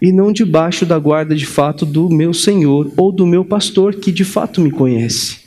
e 0.00 0.12
não 0.12 0.32
debaixo 0.32 0.84
da 0.84 0.98
guarda 0.98 1.34
de 1.34 1.46
fato 1.46 1.86
do 1.86 2.08
meu 2.08 2.34
Senhor 2.34 2.90
ou 2.96 3.10
do 3.10 3.26
meu 3.26 3.44
pastor 3.44 3.94
que 3.94 4.12
de 4.12 4.24
fato 4.24 4.60
me 4.60 4.70
conhece. 4.70 5.40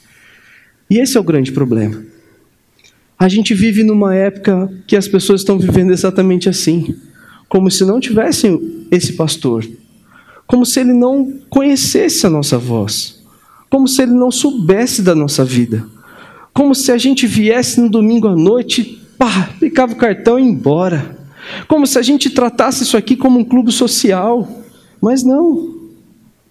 E 0.90 1.00
esse 1.00 1.18
é 1.18 1.20
o 1.20 1.24
grande 1.24 1.52
problema. 1.52 2.04
A 3.18 3.30
gente 3.30 3.54
vive 3.54 3.84
numa 3.84 4.16
época 4.16 4.70
que 4.86 4.96
as 4.96 5.08
pessoas 5.08 5.42
estão 5.42 5.58
vivendo 5.58 5.92
exatamente 5.92 6.50
assim, 6.50 6.96
como 7.48 7.72
se 7.72 7.86
não 7.86 8.00
tivessem 8.00 8.86
esse 8.92 9.14
pastor, 9.14 9.66
como 10.46 10.66
se 10.66 10.80
ele 10.80 10.94
não 10.94 11.40
conhecesse 11.50 12.26
a 12.26 12.30
nossa 12.30 12.58
voz, 12.58 13.24
como 13.70 13.88
se 13.88 14.02
ele 14.02 14.12
não 14.12 14.30
soubesse 14.30 15.02
da 15.02 15.16
nossa 15.16 15.46
vida, 15.46 15.86
como 16.54 16.76
se 16.76 16.92
a 16.92 16.98
gente 16.98 17.26
viesse 17.26 17.80
no 17.80 17.90
domingo 17.90 18.28
à 18.28 18.36
noite, 18.36 19.02
pá, 19.18 19.50
picava 19.60 19.94
o 19.94 19.98
cartão 19.98 20.38
e 20.38 20.44
ia 20.44 20.50
embora 20.50 21.23
Como 21.68 21.86
se 21.88 21.98
a 21.98 22.02
gente 22.02 22.30
tratasse 22.30 22.84
isso 22.84 22.98
aqui 22.98 23.16
como 23.16 23.40
um 23.40 23.44
clube 23.44 23.72
social. 23.72 24.48
Mas 25.02 25.24
não. 25.24 25.76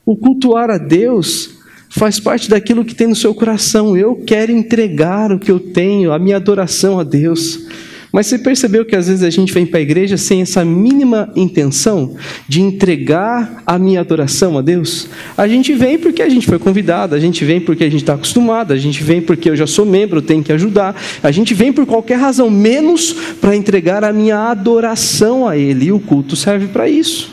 O 0.04 0.16
cultuar 0.16 0.70
a 0.70 0.78
Deus 0.78 1.58
faz 1.88 2.18
parte 2.18 2.48
daquilo 2.48 2.84
que 2.84 2.94
tem 2.94 3.06
no 3.06 3.16
seu 3.16 3.34
coração. 3.34 3.96
Eu 3.96 4.16
quero 4.16 4.52
entregar 4.52 5.30
o 5.30 5.38
que 5.38 5.50
eu 5.50 5.60
tenho, 5.60 6.12
a 6.12 6.18
minha 6.18 6.36
adoração 6.36 6.98
a 6.98 7.04
Deus. 7.04 7.66
Mas 8.12 8.26
você 8.26 8.38
percebeu 8.38 8.84
que 8.84 8.94
às 8.94 9.08
vezes 9.08 9.24
a 9.24 9.30
gente 9.30 9.54
vem 9.54 9.64
para 9.64 9.78
a 9.78 9.82
igreja 9.82 10.18
sem 10.18 10.42
essa 10.42 10.62
mínima 10.62 11.32
intenção 11.34 12.14
de 12.46 12.60
entregar 12.60 13.62
a 13.66 13.78
minha 13.78 14.00
adoração 14.00 14.58
a 14.58 14.62
Deus? 14.62 15.08
A 15.34 15.48
gente 15.48 15.72
vem 15.72 15.98
porque 15.98 16.20
a 16.20 16.28
gente 16.28 16.46
foi 16.46 16.58
convidado, 16.58 17.14
a 17.14 17.18
gente 17.18 17.42
vem 17.42 17.58
porque 17.58 17.82
a 17.82 17.90
gente 17.90 18.02
está 18.02 18.12
acostumado, 18.12 18.74
a 18.74 18.76
gente 18.76 19.02
vem 19.02 19.22
porque 19.22 19.48
eu 19.48 19.56
já 19.56 19.66
sou 19.66 19.86
membro, 19.86 20.20
tenho 20.20 20.44
que 20.44 20.52
ajudar, 20.52 20.94
a 21.22 21.30
gente 21.30 21.54
vem 21.54 21.72
por 21.72 21.86
qualquer 21.86 22.18
razão, 22.18 22.50
menos 22.50 23.14
para 23.40 23.56
entregar 23.56 24.04
a 24.04 24.12
minha 24.12 24.50
adoração 24.50 25.48
a 25.48 25.56
Ele. 25.56 25.86
E 25.86 25.92
o 25.92 25.98
culto 25.98 26.36
serve 26.36 26.66
para 26.66 26.88
isso 26.90 27.32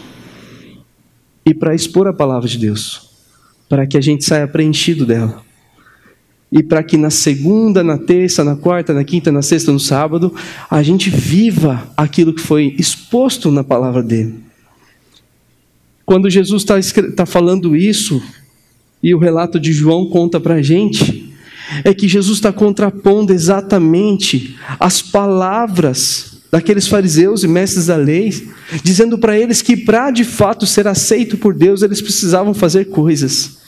e 1.46 1.54
para 1.54 1.76
expor 1.76 2.08
a 2.08 2.14
palavra 2.14 2.48
de 2.48 2.58
Deus, 2.58 3.10
para 3.68 3.86
que 3.86 3.98
a 3.98 4.02
gente 4.02 4.24
saia 4.24 4.48
preenchido 4.48 5.06
dela 5.06 5.49
e 6.52 6.64
para 6.64 6.82
que 6.82 6.98
na 6.98 7.10
segunda, 7.10 7.84
na 7.84 7.98
terça, 7.98 8.44
na 8.44 8.56
quarta, 8.56 8.94
na 8.94 9.04
quinta, 9.04 9.32
na 9.32 9.42
sexta, 9.42 9.72
no 9.72 9.80
sábado, 9.80 10.34
a 10.70 10.82
gente 10.82 11.10
viva 11.10 11.92
aquilo 11.96 12.34
que 12.34 12.42
foi 12.42 12.76
exposto 12.78 13.52
na 13.52 13.64
palavra 13.64 14.02
dele. 14.02 14.36
Quando 16.06 16.30
Jesus 16.30 16.64
está 16.64 16.76
tá 17.16 17.26
falando 17.26 17.76
isso, 17.76 18.22
e 19.02 19.14
o 19.14 19.20
relato 19.20 19.60
de 19.60 19.72
João 19.72 20.10
conta 20.10 20.40
para 20.40 20.56
a 20.56 20.62
gente, 20.62 21.32
é 21.84 21.94
que 21.94 22.08
Jesus 22.08 22.40
está 22.40 22.52
contrapondo 22.52 23.32
exatamente 23.32 24.58
as 24.80 25.04
palavras 25.04 26.40
daqueles 26.52 26.88
fariseus 26.88 27.44
e 27.44 27.48
mestres 27.48 27.86
da 27.86 27.96
lei, 27.96 28.50
dizendo 28.84 29.20
para 29.20 29.38
eles 29.38 29.62
que 29.62 29.78
para 29.78 30.10
de 30.10 30.24
fato 30.24 30.66
ser 30.66 30.88
aceito 30.88 31.38
por 31.38 31.54
Deus, 31.54 31.84
eles 31.84 32.02
precisavam 32.02 32.56
fazer 32.56 32.86
coisas. 32.86 33.59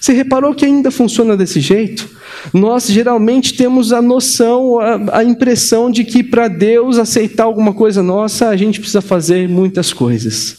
Você 0.00 0.12
reparou 0.12 0.54
que 0.54 0.64
ainda 0.64 0.90
funciona 0.90 1.36
desse 1.36 1.60
jeito? 1.60 2.08
Nós 2.52 2.86
geralmente 2.86 3.54
temos 3.54 3.92
a 3.92 4.00
noção, 4.00 4.78
a, 4.78 5.18
a 5.18 5.24
impressão 5.24 5.90
de 5.90 6.04
que 6.04 6.22
para 6.22 6.48
Deus 6.48 6.98
aceitar 6.98 7.44
alguma 7.44 7.72
coisa 7.72 8.02
nossa, 8.02 8.48
a 8.48 8.56
gente 8.56 8.80
precisa 8.80 9.00
fazer 9.00 9.48
muitas 9.48 9.92
coisas. 9.92 10.58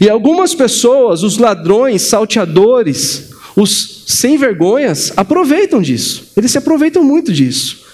E 0.00 0.08
algumas 0.08 0.54
pessoas, 0.54 1.22
os 1.22 1.38
ladrões, 1.38 2.02
salteadores, 2.02 3.30
os 3.56 4.04
sem 4.06 4.36
vergonhas, 4.36 5.12
aproveitam 5.16 5.80
disso. 5.80 6.32
Eles 6.36 6.50
se 6.50 6.58
aproveitam 6.58 7.02
muito 7.02 7.32
disso. 7.32 7.84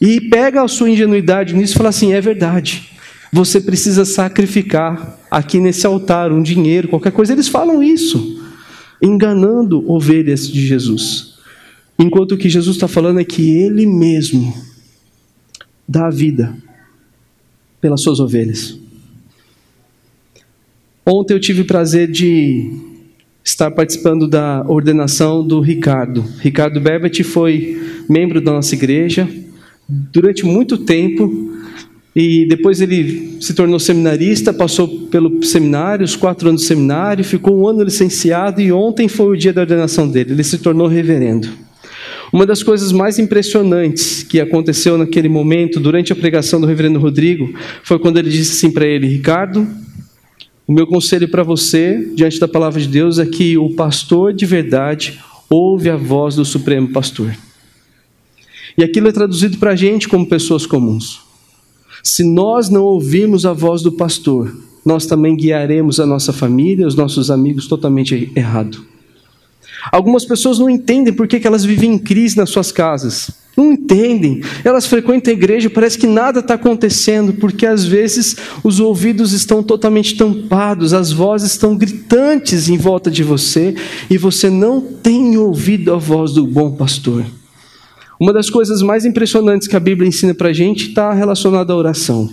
E 0.00 0.20
pega 0.20 0.62
a 0.62 0.68
sua 0.68 0.90
ingenuidade 0.90 1.54
nisso 1.54 1.74
e 1.74 1.76
fala 1.76 1.90
assim: 1.90 2.12
é 2.12 2.20
verdade. 2.20 2.90
Você 3.32 3.60
precisa 3.60 4.04
sacrificar 4.04 5.18
aqui 5.30 5.58
nesse 5.58 5.86
altar 5.86 6.32
um 6.32 6.42
dinheiro, 6.42 6.88
qualquer 6.88 7.12
coisa. 7.12 7.32
Eles 7.32 7.48
falam 7.48 7.82
isso, 7.82 8.41
enganando 9.02 9.90
ovelhas 9.90 10.48
de 10.48 10.64
Jesus. 10.66 11.34
Enquanto 11.98 12.32
o 12.32 12.38
que 12.38 12.48
Jesus 12.48 12.76
está 12.76 12.86
falando 12.86 13.20
é 13.20 13.24
que 13.24 13.50
Ele 13.50 13.86
mesmo 13.86 14.54
dá 15.86 16.06
a 16.06 16.10
vida 16.10 16.56
pelas 17.80 18.00
suas 18.00 18.20
ovelhas. 18.20 18.78
Ontem 21.04 21.34
eu 21.34 21.40
tive 21.40 21.62
o 21.62 21.66
prazer 21.66 22.08
de 22.10 22.70
estar 23.44 23.72
participando 23.72 24.28
da 24.28 24.64
ordenação 24.68 25.44
do 25.44 25.60
Ricardo. 25.60 26.24
Ricardo 26.38 26.80
Berbet 26.80 27.24
foi 27.24 27.80
membro 28.08 28.40
da 28.40 28.52
nossa 28.52 28.74
igreja 28.74 29.28
durante 29.88 30.44
muito 30.46 30.78
tempo 30.78 31.51
e 32.14 32.46
depois 32.46 32.80
ele 32.80 33.38
se 33.40 33.54
tornou 33.54 33.78
seminarista, 33.78 34.52
passou 34.52 34.86
pelo 35.08 35.42
seminário, 35.42 36.04
os 36.04 36.14
quatro 36.14 36.48
anos 36.48 36.60
de 36.60 36.66
seminário, 36.66 37.24
ficou 37.24 37.58
um 37.58 37.66
ano 37.66 37.82
licenciado 37.82 38.60
e 38.60 38.70
ontem 38.70 39.08
foi 39.08 39.34
o 39.34 39.36
dia 39.36 39.52
da 39.52 39.62
ordenação 39.62 40.06
dele. 40.06 40.32
Ele 40.32 40.44
se 40.44 40.58
tornou 40.58 40.86
reverendo. 40.86 41.48
Uma 42.30 42.44
das 42.44 42.62
coisas 42.62 42.92
mais 42.92 43.18
impressionantes 43.18 44.22
que 44.22 44.40
aconteceu 44.40 44.98
naquele 44.98 45.28
momento, 45.28 45.80
durante 45.80 46.12
a 46.12 46.16
pregação 46.16 46.60
do 46.60 46.66
reverendo 46.66 46.98
Rodrigo, 46.98 47.54
foi 47.82 47.98
quando 47.98 48.18
ele 48.18 48.30
disse 48.30 48.52
assim 48.52 48.70
para 48.70 48.86
ele: 48.86 49.06
Ricardo, 49.06 49.66
o 50.66 50.72
meu 50.72 50.86
conselho 50.86 51.28
para 51.28 51.42
você, 51.42 52.10
diante 52.14 52.38
da 52.38 52.48
palavra 52.48 52.80
de 52.80 52.88
Deus, 52.88 53.18
é 53.18 53.26
que 53.26 53.56
o 53.56 53.70
pastor 53.74 54.32
de 54.34 54.44
verdade 54.44 55.18
ouve 55.48 55.90
a 55.90 55.96
voz 55.96 56.34
do 56.34 56.44
Supremo 56.44 56.88
Pastor. 56.88 57.34
E 58.76 58.82
aquilo 58.82 59.08
é 59.08 59.12
traduzido 59.12 59.58
para 59.58 59.72
a 59.72 59.76
gente 59.76 60.08
como 60.08 60.26
pessoas 60.26 60.64
comuns. 60.64 61.21
Se 62.02 62.24
nós 62.24 62.68
não 62.68 62.82
ouvirmos 62.82 63.46
a 63.46 63.52
voz 63.52 63.82
do 63.82 63.92
pastor, 63.92 64.54
nós 64.84 65.06
também 65.06 65.36
guiaremos 65.36 66.00
a 66.00 66.06
nossa 66.06 66.32
família, 66.32 66.86
os 66.86 66.96
nossos 66.96 67.30
amigos 67.30 67.68
totalmente 67.68 68.32
errado. 68.34 68.84
Algumas 69.90 70.24
pessoas 70.24 70.58
não 70.58 70.68
entendem 70.68 71.12
por 71.12 71.26
que 71.26 71.46
elas 71.46 71.64
vivem 71.64 71.94
em 71.94 71.98
crise 71.98 72.36
nas 72.36 72.50
suas 72.50 72.70
casas. 72.70 73.30
Não 73.56 73.72
entendem. 73.72 74.40
Elas 74.64 74.86
frequentam 74.86 75.32
a 75.32 75.36
igreja, 75.36 75.68
parece 75.68 75.98
que 75.98 76.06
nada 76.06 76.40
está 76.40 76.54
acontecendo, 76.54 77.34
porque 77.34 77.66
às 77.66 77.84
vezes 77.84 78.36
os 78.64 78.80
ouvidos 78.80 79.32
estão 79.32 79.62
totalmente 79.62 80.16
tampados, 80.16 80.92
as 80.94 81.12
vozes 81.12 81.52
estão 81.52 81.76
gritantes 81.76 82.68
em 82.68 82.78
volta 82.78 83.10
de 83.10 83.22
você 83.22 83.74
e 84.08 84.16
você 84.16 84.48
não 84.48 84.80
tem 84.80 85.36
ouvido 85.36 85.92
a 85.92 85.96
voz 85.96 86.32
do 86.32 86.46
bom 86.46 86.72
pastor. 86.72 87.24
Uma 88.22 88.32
das 88.32 88.48
coisas 88.48 88.82
mais 88.82 89.04
impressionantes 89.04 89.66
que 89.66 89.74
a 89.74 89.80
Bíblia 89.80 90.08
ensina 90.08 90.32
para 90.32 90.50
a 90.50 90.52
gente 90.52 90.90
está 90.90 91.12
relacionada 91.12 91.72
à 91.72 91.76
oração. 91.76 92.30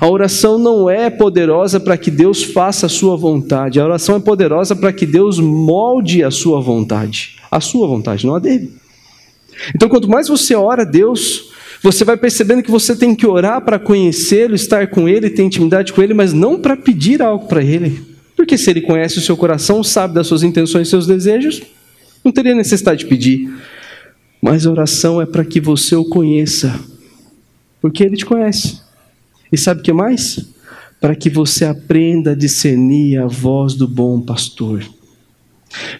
A 0.00 0.08
oração 0.08 0.58
não 0.58 0.88
é 0.88 1.10
poderosa 1.10 1.78
para 1.78 1.98
que 1.98 2.10
Deus 2.10 2.42
faça 2.42 2.86
a 2.86 2.88
sua 2.88 3.18
vontade. 3.18 3.78
A 3.78 3.84
oração 3.84 4.16
é 4.16 4.18
poderosa 4.18 4.74
para 4.74 4.94
que 4.94 5.04
Deus 5.04 5.38
molde 5.38 6.24
a 6.24 6.30
sua 6.30 6.58
vontade. 6.62 7.36
A 7.50 7.60
sua 7.60 7.86
vontade, 7.86 8.24
não 8.24 8.34
a 8.34 8.38
dele. 8.38 8.72
Então, 9.74 9.90
quanto 9.90 10.08
mais 10.08 10.26
você 10.26 10.54
ora 10.54 10.84
a 10.84 10.86
Deus, 10.86 11.50
você 11.82 12.02
vai 12.02 12.16
percebendo 12.16 12.62
que 12.62 12.70
você 12.70 12.96
tem 12.96 13.14
que 13.14 13.26
orar 13.26 13.60
para 13.60 13.78
conhecê-lo, 13.78 14.54
estar 14.54 14.86
com 14.86 15.06
ele, 15.06 15.28
ter 15.28 15.42
intimidade 15.42 15.92
com 15.92 16.02
ele, 16.02 16.14
mas 16.14 16.32
não 16.32 16.58
para 16.58 16.78
pedir 16.78 17.20
algo 17.20 17.46
para 17.46 17.62
ele. 17.62 18.02
Porque 18.34 18.56
se 18.56 18.70
ele 18.70 18.80
conhece 18.80 19.18
o 19.18 19.22
seu 19.22 19.36
coração, 19.36 19.84
sabe 19.84 20.14
das 20.14 20.26
suas 20.26 20.42
intenções 20.42 20.88
e 20.88 20.90
seus 20.90 21.06
desejos, 21.06 21.60
não 22.24 22.32
teria 22.32 22.54
necessidade 22.54 23.00
de 23.00 23.06
pedir. 23.06 23.50
Mas 24.40 24.66
a 24.66 24.70
oração 24.70 25.20
é 25.20 25.26
para 25.26 25.44
que 25.44 25.60
você 25.60 25.96
o 25.96 26.04
conheça, 26.04 26.78
porque 27.80 28.02
ele 28.02 28.16
te 28.16 28.26
conhece. 28.26 28.80
E 29.50 29.56
sabe 29.56 29.80
o 29.80 29.82
que 29.82 29.92
mais? 29.92 30.46
Para 31.00 31.14
que 31.14 31.30
você 31.30 31.64
aprenda 31.64 32.32
a 32.32 32.34
discernir 32.34 33.18
a 33.18 33.26
voz 33.26 33.74
do 33.74 33.86
bom 33.86 34.20
pastor. 34.20 34.84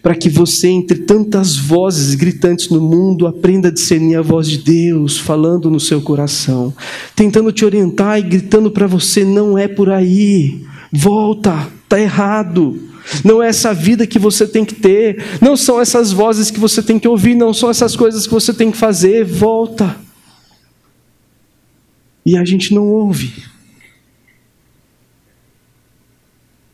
Para 0.02 0.14
que 0.14 0.28
você, 0.28 0.68
entre 0.68 1.00
tantas 1.00 1.56
vozes 1.56 2.14
gritantes 2.14 2.68
no 2.68 2.80
mundo, 2.80 3.26
aprenda 3.26 3.68
a 3.68 3.72
discernir 3.72 4.16
a 4.16 4.22
voz 4.22 4.48
de 4.48 4.58
Deus 4.58 5.18
falando 5.18 5.70
no 5.70 5.80
seu 5.80 6.00
coração, 6.00 6.72
tentando 7.14 7.52
te 7.52 7.64
orientar 7.64 8.18
e 8.18 8.22
gritando 8.22 8.70
para 8.70 8.86
você: 8.86 9.24
não 9.24 9.58
é 9.58 9.68
por 9.68 9.90
aí, 9.90 10.64
volta, 10.92 11.68
está 11.82 12.00
errado. 12.00 12.80
Não 13.24 13.42
é 13.42 13.48
essa 13.48 13.72
vida 13.72 14.06
que 14.06 14.18
você 14.18 14.46
tem 14.46 14.64
que 14.64 14.74
ter, 14.74 15.38
não 15.40 15.56
são 15.56 15.80
essas 15.80 16.12
vozes 16.12 16.50
que 16.50 16.58
você 16.58 16.82
tem 16.82 16.98
que 16.98 17.06
ouvir, 17.06 17.34
não 17.34 17.54
são 17.54 17.70
essas 17.70 17.94
coisas 17.94 18.26
que 18.26 18.32
você 18.32 18.52
tem 18.52 18.70
que 18.70 18.76
fazer, 18.76 19.24
volta 19.24 19.96
e 22.26 22.36
a 22.36 22.44
gente 22.44 22.74
não 22.74 22.88
ouve. 22.88 23.32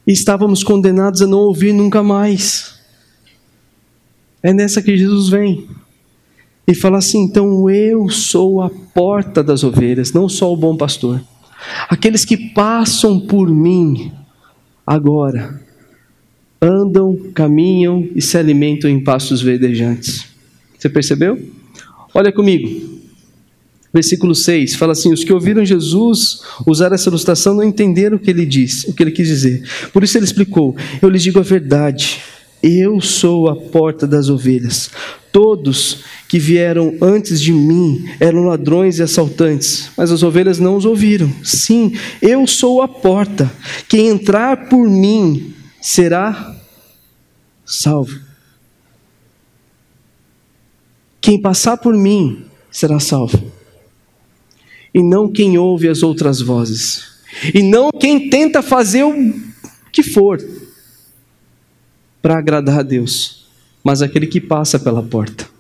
E 0.07 0.11
estávamos 0.11 0.65
condenados 0.65 1.21
a 1.21 1.27
não 1.27 1.41
ouvir 1.41 1.75
nunca 1.75 2.03
mais. 2.03 2.81
É 4.43 4.53
nessa 4.53 4.81
que 4.81 4.97
Jesus 4.97 5.29
vem 5.29 5.69
e 6.67 6.75
fala 6.75 6.99
assim: 6.99 7.25
então 7.25 7.69
eu 7.69 8.09
sou 8.09 8.63
a 8.63 8.71
porta 8.71 9.45
das 9.45 9.63
ovelhas, 9.63 10.13
não 10.13 10.29
só 10.29 10.51
o 10.51 10.57
bom 10.57 10.75
pastor. 10.75 11.23
Aqueles 11.89 12.25
que 12.25 12.37
passam 12.37 13.21
por 13.21 13.49
mim 13.49 14.11
agora 14.87 15.63
andam, 16.63 17.19
caminham 17.35 18.09
e 18.15 18.23
se 18.23 18.39
alimentam 18.39 18.89
em 18.89 19.03
pastos 19.03 19.43
verdejantes. 19.43 20.25
Você 20.79 20.89
percebeu? 20.89 21.39
Olha 22.15 22.31
comigo. 22.31 23.01
Versículo 23.93 24.35
6 24.35 24.77
fala 24.77 24.93
assim: 24.93 25.13
Os 25.13 25.25
que 25.25 25.33
ouviram 25.33 25.65
Jesus 25.65 26.41
usar 26.67 26.93
essa 26.93 27.09
ilustração 27.09 27.55
não 27.55 27.65
entenderam 27.65 28.17
o 28.17 28.21
que 28.21 28.31
ele 28.31 28.47
disse, 28.47 28.89
o 28.89 28.95
que 28.95 29.03
ele 29.03 29.11
quis 29.11 29.27
dizer. 29.27 29.63
Por 29.93 30.03
isso 30.05 30.17
ele 30.17 30.25
explicou: 30.25 30.77
Eu 31.03 31.11
lhes 31.11 31.23
digo 31.23 31.41
a 31.41 31.43
verdade. 31.43 32.21
Eu 32.63 33.01
sou 33.01 33.49
a 33.49 33.57
porta 33.57 34.07
das 34.07 34.29
ovelhas. 34.29 34.89
Todos 35.33 36.05
que 36.29 36.39
vieram 36.39 36.95
antes 37.03 37.41
de 37.41 37.53
mim 37.53 38.05
eram 38.21 38.45
ladrões 38.45 38.99
e 38.99 39.03
assaltantes, 39.03 39.91
mas 39.97 40.13
as 40.13 40.23
ovelhas 40.23 40.61
não 40.61 40.77
os 40.77 40.85
ouviram. 40.85 41.31
Sim, 41.43 41.93
eu 42.21 42.47
sou 42.47 42.81
a 42.81 42.87
porta. 42.87 43.51
Quem 43.89 44.09
entrar 44.09 44.69
por 44.69 44.89
mim 44.89 45.53
será 45.83 46.57
salvo. 47.65 48.19
Quem 51.21 51.41
passar 51.41 51.77
por 51.77 51.95
mim 51.95 52.45
será 52.71 52.99
salvo 52.99 53.53
e 54.95 55.03
não 55.03 55.31
quem 55.31 55.59
ouve 55.59 55.89
as 55.89 56.03
outras 56.03 56.41
vozes. 56.41 57.13
E 57.55 57.63
não 57.63 57.91
quem 57.91 58.29
tenta 58.29 58.63
fazer 58.63 59.05
o 59.05 59.35
que 59.91 60.03
for 60.03 60.41
para 62.21 62.39
agradar 62.39 62.81
a 62.81 62.83
Deus, 62.83 63.47
mas 63.83 64.03
aquele 64.03 64.27
que 64.27 64.41
passa 64.41 64.79
pela 64.79 65.03
porta. 65.03 65.51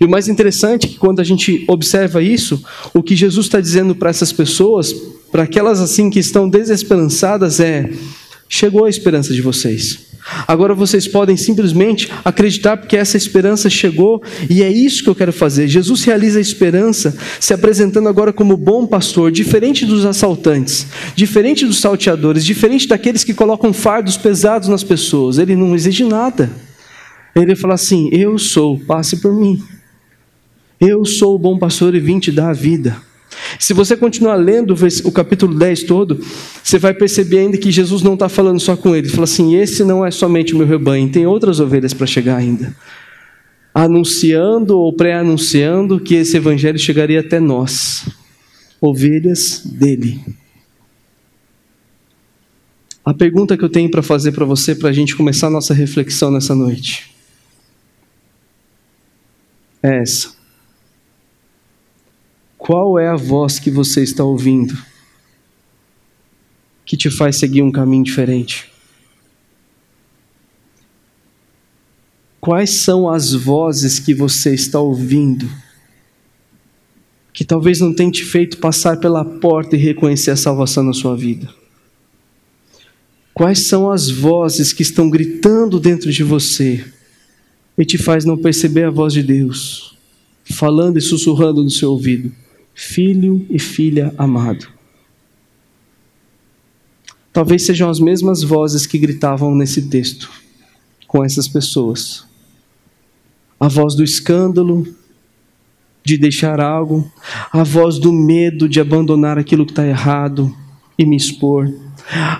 E 0.00 0.04
o 0.04 0.08
mais 0.08 0.28
interessante 0.28 0.86
é 0.86 0.88
que 0.90 0.98
quando 0.98 1.20
a 1.20 1.24
gente 1.24 1.64
observa 1.68 2.22
isso, 2.22 2.62
o 2.92 3.02
que 3.02 3.16
Jesus 3.16 3.46
está 3.46 3.60
dizendo 3.60 3.94
para 3.94 4.10
essas 4.10 4.32
pessoas, 4.32 4.92
para 5.32 5.44
aquelas 5.44 5.80
assim 5.80 6.10
que 6.10 6.18
estão 6.18 6.48
desesperançadas, 6.48 7.60
é: 7.60 7.90
chegou 8.48 8.84
a 8.84 8.90
esperança 8.90 9.32
de 9.32 9.42
vocês. 9.42 10.08
Agora 10.46 10.74
vocês 10.74 11.08
podem 11.08 11.36
simplesmente 11.36 12.10
acreditar 12.24 12.76
porque 12.76 12.96
essa 12.96 13.16
esperança 13.16 13.70
chegou 13.70 14.22
e 14.48 14.62
é 14.62 14.70
isso 14.70 15.02
que 15.02 15.08
eu 15.08 15.14
quero 15.14 15.32
fazer. 15.32 15.68
Jesus 15.68 16.04
realiza 16.04 16.38
a 16.38 16.42
esperança 16.42 17.16
se 17.40 17.54
apresentando 17.54 18.08
agora 18.08 18.32
como 18.32 18.56
bom 18.56 18.86
pastor, 18.86 19.30
diferente 19.30 19.86
dos 19.86 20.04
assaltantes, 20.04 20.86
diferente 21.14 21.64
dos 21.64 21.80
salteadores, 21.80 22.44
diferente 22.44 22.86
daqueles 22.86 23.24
que 23.24 23.32
colocam 23.32 23.72
fardos 23.72 24.16
pesados 24.16 24.68
nas 24.68 24.84
pessoas. 24.84 25.38
Ele 25.38 25.56
não 25.56 25.74
exige 25.74 26.04
nada. 26.04 26.50
Ele 27.34 27.56
fala 27.56 27.74
assim: 27.74 28.10
Eu 28.12 28.38
sou, 28.38 28.78
passe 28.80 29.18
por 29.18 29.32
mim. 29.32 29.62
Eu 30.80 31.04
sou 31.04 31.34
o 31.34 31.38
bom 31.38 31.58
pastor 31.58 31.94
e 31.94 32.00
vim 32.00 32.18
te 32.18 32.30
dar 32.30 32.50
a 32.50 32.54
vida. 32.54 33.07
Se 33.58 33.72
você 33.72 33.96
continuar 33.96 34.34
lendo 34.36 34.74
o 35.04 35.12
capítulo 35.12 35.54
10 35.56 35.84
todo, 35.84 36.20
você 36.62 36.78
vai 36.78 36.92
perceber 36.92 37.38
ainda 37.38 37.58
que 37.58 37.70
Jesus 37.70 38.02
não 38.02 38.14
está 38.14 38.28
falando 38.28 38.60
só 38.60 38.76
com 38.76 38.94
ele. 38.94 39.06
Ele 39.06 39.14
fala 39.14 39.24
assim: 39.24 39.54
esse 39.54 39.84
não 39.84 40.04
é 40.04 40.10
somente 40.10 40.54
o 40.54 40.58
meu 40.58 40.66
rebanho, 40.66 41.10
tem 41.10 41.26
outras 41.26 41.60
ovelhas 41.60 41.94
para 41.94 42.06
chegar 42.06 42.36
ainda. 42.36 42.74
Anunciando 43.74 44.78
ou 44.78 44.92
pré-anunciando 44.92 46.00
que 46.00 46.14
esse 46.14 46.36
evangelho 46.36 46.78
chegaria 46.78 47.20
até 47.20 47.38
nós, 47.38 48.08
ovelhas 48.80 49.62
dele. 49.64 50.20
A 53.04 53.14
pergunta 53.14 53.56
que 53.56 53.64
eu 53.64 53.70
tenho 53.70 53.90
para 53.90 54.02
fazer 54.02 54.32
para 54.32 54.44
você, 54.44 54.74
para 54.74 54.90
a 54.90 54.92
gente 54.92 55.16
começar 55.16 55.46
a 55.46 55.50
nossa 55.50 55.72
reflexão 55.72 56.30
nessa 56.30 56.54
noite, 56.54 57.14
é 59.82 60.02
essa. 60.02 60.37
Qual 62.68 62.98
é 62.98 63.08
a 63.08 63.16
voz 63.16 63.58
que 63.58 63.70
você 63.70 64.02
está 64.02 64.22
ouvindo 64.22 64.76
que 66.84 66.98
te 66.98 67.10
faz 67.10 67.38
seguir 67.38 67.62
um 67.62 67.72
caminho 67.72 68.04
diferente? 68.04 68.70
Quais 72.38 72.68
são 72.68 73.08
as 73.08 73.32
vozes 73.32 73.98
que 73.98 74.12
você 74.12 74.52
está 74.52 74.78
ouvindo 74.78 75.50
que 77.32 77.42
talvez 77.42 77.80
não 77.80 77.94
tenha 77.94 78.10
te 78.10 78.22
feito 78.22 78.58
passar 78.58 79.00
pela 79.00 79.24
porta 79.24 79.74
e 79.74 79.78
reconhecer 79.78 80.32
a 80.32 80.36
salvação 80.36 80.84
na 80.84 80.92
sua 80.92 81.16
vida? 81.16 81.48
Quais 83.32 83.66
são 83.66 83.90
as 83.90 84.10
vozes 84.10 84.74
que 84.74 84.82
estão 84.82 85.08
gritando 85.08 85.80
dentro 85.80 86.12
de 86.12 86.22
você 86.22 86.84
e 87.78 87.86
te 87.86 87.96
faz 87.96 88.26
não 88.26 88.36
perceber 88.36 88.84
a 88.84 88.90
voz 88.90 89.14
de 89.14 89.22
Deus, 89.22 89.96
falando 90.44 90.98
e 90.98 91.00
sussurrando 91.00 91.64
no 91.64 91.70
seu 91.70 91.92
ouvido? 91.92 92.30
Filho 92.80 93.44
e 93.50 93.58
filha 93.58 94.14
amado. 94.16 94.68
Talvez 97.32 97.66
sejam 97.66 97.90
as 97.90 97.98
mesmas 97.98 98.44
vozes 98.44 98.86
que 98.86 98.96
gritavam 98.96 99.52
nesse 99.52 99.88
texto 99.88 100.30
com 101.08 101.24
essas 101.24 101.48
pessoas. 101.48 102.24
A 103.58 103.66
voz 103.66 103.96
do 103.96 104.04
escândalo, 104.04 104.86
de 106.04 106.16
deixar 106.16 106.60
algo, 106.60 107.10
a 107.52 107.64
voz 107.64 107.98
do 107.98 108.12
medo 108.12 108.68
de 108.68 108.80
abandonar 108.80 109.38
aquilo 109.38 109.66
que 109.66 109.72
está 109.72 109.84
errado 109.84 110.54
e 110.96 111.04
me 111.04 111.16
expor, 111.16 111.68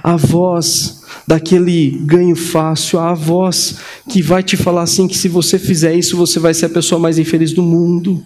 a 0.04 0.14
voz 0.14 1.02
daquele 1.26 1.98
ganho 2.04 2.36
fácil, 2.36 3.00
a 3.00 3.12
voz 3.12 3.80
que 4.08 4.22
vai 4.22 4.44
te 4.44 4.56
falar 4.56 4.82
assim: 4.82 5.08
que 5.08 5.18
se 5.18 5.28
você 5.28 5.58
fizer 5.58 5.96
isso, 5.96 6.16
você 6.16 6.38
vai 6.38 6.54
ser 6.54 6.66
a 6.66 6.70
pessoa 6.70 7.00
mais 7.00 7.18
infeliz 7.18 7.52
do 7.52 7.62
mundo 7.62 8.24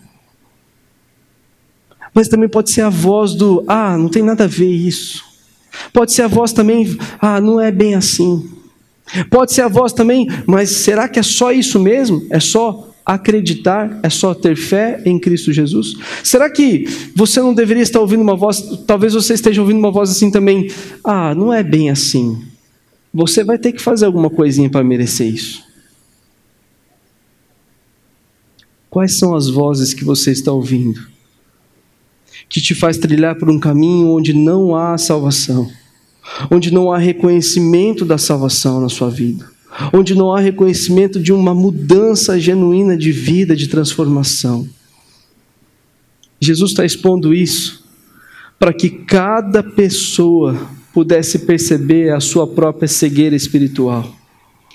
mas 2.15 2.29
também 2.29 2.49
pode 2.49 2.71
ser 2.71 2.83
a 2.83 2.91
voz 2.91 3.35
do 3.35 3.65
ah, 3.67 3.97
não 3.97 4.09
tem 4.09 4.23
nada 4.23 4.45
a 4.45 4.49
ver 4.49 4.71
isso. 4.71 5.25
Pode 5.93 6.13
ser 6.13 6.23
a 6.23 6.29
voz 6.29 6.53
também, 6.53 6.97
ah, 7.21 7.41
não 7.41 7.61
é 7.61 7.71
bem 7.71 7.95
assim. 7.95 8.51
Pode 9.31 9.53
ser 9.53 9.63
a 9.63 9.69
voz 9.69 9.93
também, 9.93 10.29
mas 10.47 10.71
será 10.71 11.09
que 11.09 11.19
é 11.19 11.23
só 11.23 11.53
isso 11.53 11.79
mesmo? 11.79 12.27
É 12.31 12.41
só 12.41 12.91
acreditar? 13.05 13.99
É 14.03 14.09
só 14.09 14.35
ter 14.35 14.57
fé 14.57 15.03
em 15.05 15.19
Cristo 15.19 15.53
Jesus? 15.53 15.97
Será 16.23 16.49
que 16.49 16.85
você 17.15 17.41
não 17.41 17.53
deveria 17.53 17.83
estar 17.83 18.01
ouvindo 18.01 18.23
uma 18.23 18.37
voz, 18.37 18.63
talvez 18.87 19.15
você 19.15 19.35
esteja 19.35 19.61
ouvindo 19.61 19.79
uma 19.79 19.91
voz 19.91 20.11
assim 20.11 20.31
também, 20.31 20.71
ah, 21.05 21.35
não 21.35 21.53
é 21.53 21.63
bem 21.63 21.91
assim. 21.91 22.41
Você 23.13 23.45
vai 23.45 23.59
ter 23.59 23.73
que 23.73 23.83
fazer 23.83 24.07
alguma 24.07 24.31
coisinha 24.31 24.71
para 24.71 24.85
merecer 24.85 25.27
isso. 25.27 25.63
Quais 28.89 29.19
são 29.19 29.35
as 29.35 29.49
vozes 29.49 29.93
que 29.93 30.05
você 30.05 30.31
está 30.31 30.53
ouvindo? 30.53 31.12
Que 32.53 32.61
te 32.61 32.75
faz 32.75 32.99
trilhar 32.99 33.35
por 33.37 33.49
um 33.49 33.59
caminho 33.59 34.11
onde 34.11 34.35
não 34.35 34.77
há 34.77 34.99
salvação, 34.99 35.71
onde 36.51 36.71
não 36.71 36.93
há 36.93 36.99
reconhecimento 36.99 38.05
da 38.05 38.19
salvação 38.19 38.79
na 38.79 38.91
sua 38.91 39.09
vida, 39.09 39.51
onde 39.91 40.15
não 40.15 40.35
há 40.35 40.39
reconhecimento 40.39 41.19
de 41.19 41.33
uma 41.33 41.55
mudança 41.55 42.39
genuína 42.39 42.95
de 42.95 43.11
vida, 43.11 43.57
de 43.57 43.69
transformação. 43.69 44.69
Jesus 46.39 46.73
está 46.73 46.85
expondo 46.85 47.33
isso 47.33 47.83
para 48.59 48.75
que 48.75 48.91
cada 48.91 49.63
pessoa 49.63 50.69
pudesse 50.93 51.39
perceber 51.41 52.13
a 52.13 52.21
sua 52.21 52.47
própria 52.47 52.87
cegueira 52.87 53.35
espiritual. 53.35 54.15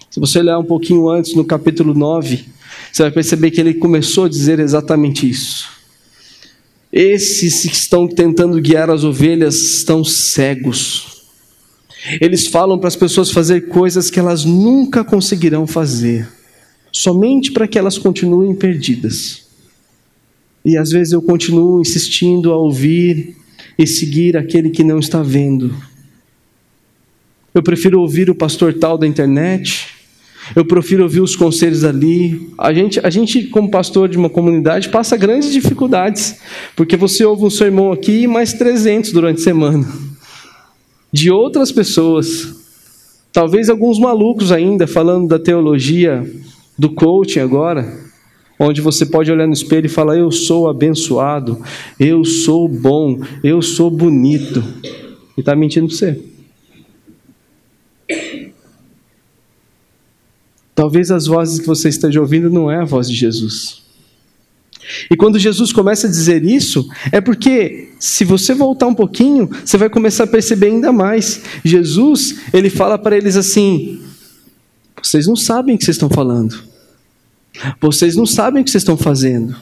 Se 0.10 0.20
você 0.20 0.40
olhar 0.40 0.58
um 0.58 0.66
pouquinho 0.66 1.08
antes, 1.08 1.36
no 1.36 1.46
capítulo 1.46 1.94
9, 1.94 2.44
você 2.92 3.04
vai 3.04 3.12
perceber 3.12 3.52
que 3.52 3.62
ele 3.62 3.76
começou 3.76 4.26
a 4.26 4.30
dizer 4.30 4.60
exatamente 4.60 5.30
isso. 5.30 5.77
Esses 6.92 7.64
que 7.64 7.76
estão 7.76 8.08
tentando 8.08 8.62
guiar 8.62 8.90
as 8.90 9.04
ovelhas 9.04 9.56
estão 9.56 10.04
cegos. 10.04 11.26
Eles 12.22 12.48
falam 12.48 12.80
para 12.80 12.88
as 12.88 12.96
pessoas 12.96 13.32
fazer 13.32 13.68
coisas 13.68 14.10
que 14.10 14.20
elas 14.20 14.46
nunca 14.46 15.04
conseguirão 15.04 15.68
fazer, 15.68 16.28
somente 16.92 17.52
para 17.52 17.68
que 17.68 17.78
elas 17.78 17.98
continuem 17.98 18.56
perdidas. 18.56 19.48
E 20.64 20.78
às 20.78 20.90
vezes 20.90 21.14
eu 21.14 21.22
continuo 21.22 21.82
insistindo 21.82 22.52
a 22.52 22.58
ouvir 22.58 23.36
e 23.78 23.86
seguir 23.86 24.38
aquele 24.38 24.70
que 24.70 24.84
não 24.84 25.00
está 25.00 25.22
vendo. 25.22 25.76
Eu 27.54 27.62
prefiro 27.62 28.00
ouvir 28.00 28.30
o 28.30 28.36
pastor 28.36 28.74
tal 28.74 28.98
da 28.98 29.08
internet 29.08 29.97
eu 30.56 30.66
prefiro 30.66 31.04
ouvir 31.04 31.22
os 31.22 31.36
conselhos 31.36 31.84
ali. 31.84 32.50
A 32.58 32.74
gente, 32.74 33.00
a 33.04 33.10
gente, 33.10 33.44
como 33.48 33.70
pastor 33.70 34.08
de 34.08 34.18
uma 34.18 34.30
comunidade, 34.30 34.90
passa 34.90 35.18
grandes 35.18 35.52
dificuldades, 35.52 36.40
porque 36.76 36.96
você 36.96 37.26
ouve 37.26 37.44
um 37.44 37.50
sermão 37.50 37.92
aqui 37.92 38.24
e 38.24 38.28
mais 38.28 38.54
300 38.54 39.12
durante 39.12 39.42
a 39.42 39.44
semana, 39.44 39.88
de 41.12 41.32
outras 41.32 41.72
pessoas. 41.72 42.56
Talvez 43.32 43.70
alguns 43.70 44.00
malucos 44.00 44.52
ainda 44.52 44.88
falando 44.88 45.28
da 45.28 45.40
teologia 45.40 46.26
do 46.78 46.90
coaching 46.90 47.40
agora, 47.40 48.08
onde 48.60 48.82
você 48.82 49.06
pode 49.06 49.32
olhar 49.32 49.48
no 49.48 49.54
espelho 49.54 49.86
e 49.86 49.90
falar: 49.90 50.18
Eu 50.18 50.32
sou 50.32 50.70
abençoado, 50.70 51.62
eu 52.00 52.24
sou 52.24 52.68
bom, 52.68 53.20
eu 53.44 53.62
sou 53.62 53.90
bonito. 53.90 54.64
E 55.38 55.42
está 55.42 55.56
mentindo 55.56 55.88
para 55.88 55.96
você. 55.96 56.27
Talvez 60.78 61.10
as 61.10 61.26
vozes 61.26 61.60
que 61.60 61.66
você 61.66 61.90
esteja 61.90 62.22
ouvindo 62.22 62.52
não 62.52 62.70
é 62.70 62.76
a 62.76 62.86
voz 62.86 63.10
de 63.10 63.16
Jesus. 63.16 63.82
E 65.10 65.16
quando 65.16 65.40
Jesus 65.40 65.74
começa 65.74 66.06
a 66.06 66.10
dizer 66.10 66.46
isso, 66.46 66.88
é 67.12 67.20
porque 67.20 67.90
se 68.00 68.24
você 68.24 68.54
voltar 68.54 68.86
um 68.86 68.94
pouquinho, 68.94 69.50
você 69.66 69.76
vai 69.76 69.90
começar 69.90 70.26
a 70.26 70.28
perceber 70.28 70.68
ainda 70.68 70.92
mais. 70.94 71.42
Jesus, 71.66 72.42
ele 72.54 72.70
fala 72.70 72.96
para 72.96 73.18
eles 73.18 73.36
assim: 73.36 74.00
vocês 75.02 75.26
não 75.26 75.36
sabem 75.36 75.74
o 75.74 75.80
que 75.80 75.84
vocês 75.84 75.96
estão 75.96 76.12
falando. 76.12 76.64
Vocês 77.82 78.16
não 78.16 78.28
sabem 78.28 78.62
o 78.62 78.64
que 78.64 78.70
vocês 78.70 78.84
estão 78.84 78.96
fazendo. 78.96 79.56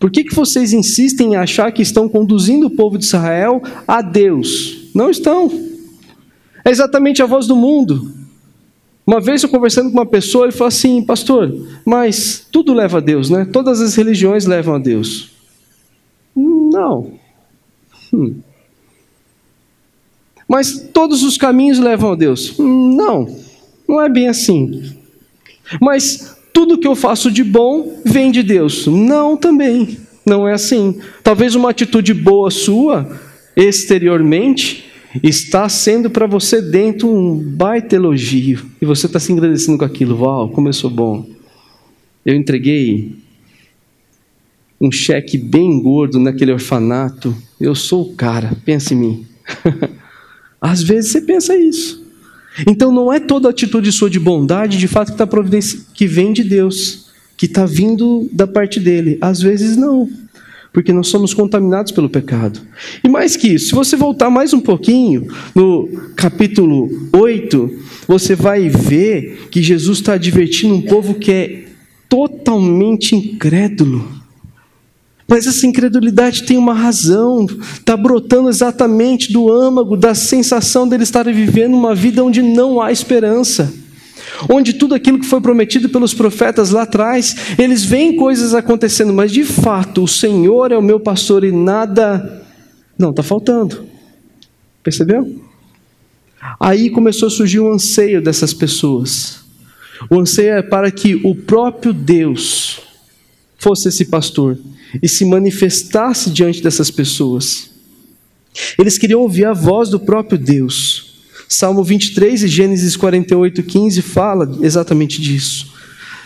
Por 0.00 0.10
que, 0.10 0.24
que 0.24 0.34
vocês 0.34 0.72
insistem 0.72 1.34
em 1.34 1.36
achar 1.36 1.70
que 1.70 1.82
estão 1.82 2.08
conduzindo 2.08 2.68
o 2.68 2.70
povo 2.74 2.96
de 2.96 3.04
Israel 3.04 3.62
a 3.86 4.00
Deus? 4.00 4.88
Não 4.94 5.10
estão. 5.10 5.52
É 6.64 6.70
exatamente 6.70 7.22
a 7.22 7.26
voz 7.26 7.46
do 7.46 7.54
mundo. 7.54 8.15
Uma 9.06 9.20
vez 9.20 9.42
eu 9.42 9.48
conversando 9.48 9.90
com 9.90 9.98
uma 9.98 10.06
pessoa, 10.06 10.46
ele 10.46 10.52
falou 10.52 10.68
assim, 10.68 11.00
pastor, 11.02 11.54
mas 11.84 12.44
tudo 12.50 12.74
leva 12.74 12.98
a 12.98 13.00
Deus, 13.00 13.30
né? 13.30 13.44
Todas 13.44 13.80
as 13.80 13.94
religiões 13.94 14.46
levam 14.46 14.74
a 14.74 14.78
Deus. 14.78 15.30
Não. 16.34 17.12
Hum. 18.12 18.40
Mas 20.48 20.88
todos 20.92 21.22
os 21.22 21.36
caminhos 21.36 21.78
levam 21.78 22.12
a 22.12 22.16
Deus. 22.16 22.58
Não, 22.58 23.28
não 23.88 24.02
é 24.02 24.08
bem 24.08 24.28
assim. 24.28 24.96
Mas 25.80 26.36
tudo 26.52 26.78
que 26.78 26.86
eu 26.86 26.96
faço 26.96 27.30
de 27.30 27.44
bom 27.44 28.00
vem 28.04 28.32
de 28.32 28.42
Deus. 28.42 28.86
Não, 28.86 29.36
também. 29.36 29.98
Não 30.24 30.48
é 30.48 30.52
assim. 30.52 31.00
Talvez 31.22 31.54
uma 31.54 31.70
atitude 31.70 32.12
boa 32.12 32.50
sua, 32.50 33.20
exteriormente, 33.56 34.85
está 35.22 35.68
sendo 35.68 36.10
para 36.10 36.26
você 36.26 36.60
dentro 36.60 37.08
um 37.08 37.36
baita 37.36 37.96
elogio. 37.96 38.66
E 38.80 38.86
você 38.86 39.06
está 39.06 39.18
se 39.18 39.32
agradecendo 39.32 39.78
com 39.78 39.84
aquilo. 39.84 40.20
Uau, 40.20 40.48
como 40.48 40.68
eu 40.68 40.72
sou 40.72 40.90
bom. 40.90 41.26
Eu 42.24 42.34
entreguei 42.34 43.16
um 44.80 44.90
cheque 44.90 45.38
bem 45.38 45.80
gordo 45.80 46.18
naquele 46.18 46.52
orfanato. 46.52 47.36
Eu 47.60 47.74
sou 47.74 48.10
o 48.10 48.14
cara, 48.14 48.56
pensa 48.64 48.94
em 48.94 48.96
mim. 48.96 49.26
Às 50.60 50.82
vezes 50.82 51.12
você 51.12 51.20
pensa 51.20 51.56
isso. 51.56 52.04
Então 52.66 52.90
não 52.90 53.12
é 53.12 53.20
toda 53.20 53.50
atitude 53.50 53.92
sua 53.92 54.08
de 54.08 54.18
bondade, 54.18 54.78
de 54.78 54.88
fato, 54.88 55.12
que, 55.12 55.18
tá 55.18 55.28
que 55.94 56.06
vem 56.06 56.32
de 56.32 56.42
Deus, 56.42 57.06
que 57.36 57.46
está 57.46 57.66
vindo 57.66 58.28
da 58.32 58.46
parte 58.46 58.80
dele. 58.80 59.18
Às 59.20 59.40
vezes 59.40 59.76
não 59.76 60.08
porque 60.76 60.92
nós 60.92 61.08
somos 61.08 61.32
contaminados 61.32 61.90
pelo 61.90 62.06
pecado. 62.06 62.60
E 63.02 63.08
mais 63.08 63.34
que 63.34 63.48
isso, 63.48 63.68
se 63.68 63.74
você 63.74 63.96
voltar 63.96 64.28
mais 64.28 64.52
um 64.52 64.60
pouquinho, 64.60 65.26
no 65.54 65.88
capítulo 66.14 66.90
8, 67.14 67.78
você 68.06 68.34
vai 68.34 68.68
ver 68.68 69.48
que 69.50 69.62
Jesus 69.62 70.00
está 70.00 70.12
advertindo 70.12 70.74
um 70.74 70.82
povo 70.82 71.14
que 71.14 71.32
é 71.32 71.64
totalmente 72.10 73.16
incrédulo. 73.16 74.06
Mas 75.26 75.46
essa 75.46 75.66
incredulidade 75.66 76.42
tem 76.42 76.58
uma 76.58 76.74
razão, 76.74 77.46
está 77.72 77.96
brotando 77.96 78.50
exatamente 78.50 79.32
do 79.32 79.50
âmago, 79.50 79.96
da 79.96 80.14
sensação 80.14 80.86
deles 80.86 81.08
estarem 81.08 81.32
vivendo 81.32 81.72
uma 81.72 81.94
vida 81.94 82.22
onde 82.22 82.42
não 82.42 82.82
há 82.82 82.92
esperança 82.92 83.85
onde 84.48 84.74
tudo 84.74 84.94
aquilo 84.94 85.18
que 85.18 85.26
foi 85.26 85.40
prometido 85.40 85.88
pelos 85.88 86.14
profetas 86.14 86.70
lá 86.70 86.82
atrás, 86.82 87.36
eles 87.58 87.84
veem 87.84 88.16
coisas 88.16 88.54
acontecendo, 88.54 89.12
mas 89.12 89.32
de 89.32 89.44
fato 89.44 90.04
o 90.04 90.08
Senhor 90.08 90.72
é 90.72 90.76
o 90.76 90.82
meu 90.82 91.00
pastor 91.00 91.44
e 91.44 91.52
nada. 91.52 92.42
Não, 92.98 93.10
está 93.10 93.22
faltando. 93.22 93.86
Percebeu? 94.82 95.40
Aí 96.60 96.90
começou 96.90 97.28
a 97.28 97.30
surgir 97.30 97.60
um 97.60 97.72
anseio 97.72 98.22
dessas 98.22 98.54
pessoas. 98.54 99.44
O 100.10 100.20
anseio 100.20 100.52
é 100.52 100.62
para 100.62 100.90
que 100.90 101.14
o 101.24 101.34
próprio 101.34 101.92
Deus 101.92 102.80
fosse 103.58 103.88
esse 103.88 104.04
pastor 104.04 104.58
e 105.02 105.08
se 105.08 105.24
manifestasse 105.24 106.30
diante 106.30 106.62
dessas 106.62 106.90
pessoas. 106.90 107.70
Eles 108.78 108.96
queriam 108.96 109.20
ouvir 109.20 109.46
a 109.46 109.52
voz 109.52 109.88
do 109.88 109.98
próprio 109.98 110.38
Deus. 110.38 111.15
Salmo 111.48 111.84
23 111.84 112.42
e 112.42 112.48
Gênesis 112.48 112.96
48, 112.96 113.62
15 113.62 114.02
fala 114.02 114.58
exatamente 114.60 115.20
disso. 115.20 115.72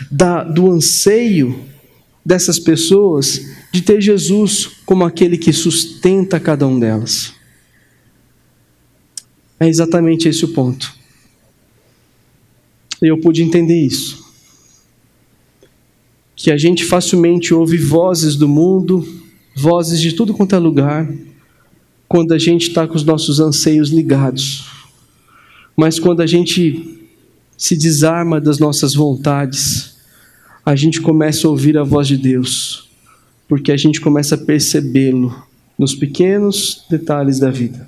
Da, 0.09 0.43
do 0.43 0.71
anseio 0.71 1.63
dessas 2.25 2.59
pessoas 2.59 3.47
de 3.71 3.81
ter 3.81 4.01
Jesus 4.01 4.67
como 4.85 5.03
aquele 5.03 5.37
que 5.37 5.53
sustenta 5.53 6.39
cada 6.39 6.67
um 6.67 6.79
delas. 6.79 7.33
É 9.59 9.67
exatamente 9.67 10.27
esse 10.27 10.43
o 10.43 10.49
ponto. 10.49 10.91
Eu 12.99 13.19
pude 13.19 13.43
entender 13.43 13.79
isso. 13.79 14.21
Que 16.35 16.51
a 16.51 16.57
gente 16.57 16.83
facilmente 16.83 17.53
ouve 17.53 17.77
vozes 17.77 18.35
do 18.35 18.47
mundo, 18.47 19.07
vozes 19.55 20.01
de 20.01 20.13
tudo 20.13 20.33
quanto 20.33 20.55
é 20.55 20.59
lugar, 20.59 21.07
quando 22.07 22.33
a 22.33 22.39
gente 22.39 22.69
está 22.69 22.87
com 22.87 22.95
os 22.95 23.03
nossos 23.03 23.39
anseios 23.39 23.89
ligados 23.89 24.70
mas 25.75 25.99
quando 25.99 26.21
a 26.21 26.27
gente 26.27 26.99
se 27.57 27.77
desarma 27.77 28.41
das 28.41 28.59
nossas 28.59 28.93
vontades, 28.93 29.95
a 30.65 30.75
gente 30.75 31.01
começa 31.01 31.47
a 31.47 31.49
ouvir 31.49 31.77
a 31.77 31.83
voz 31.83 32.07
de 32.07 32.17
Deus, 32.17 32.89
porque 33.47 33.71
a 33.71 33.77
gente 33.77 33.99
começa 33.99 34.35
a 34.35 34.37
percebê-lo 34.37 35.35
nos 35.77 35.95
pequenos 35.95 36.85
detalhes 36.89 37.39
da 37.39 37.49
vida. 37.49 37.87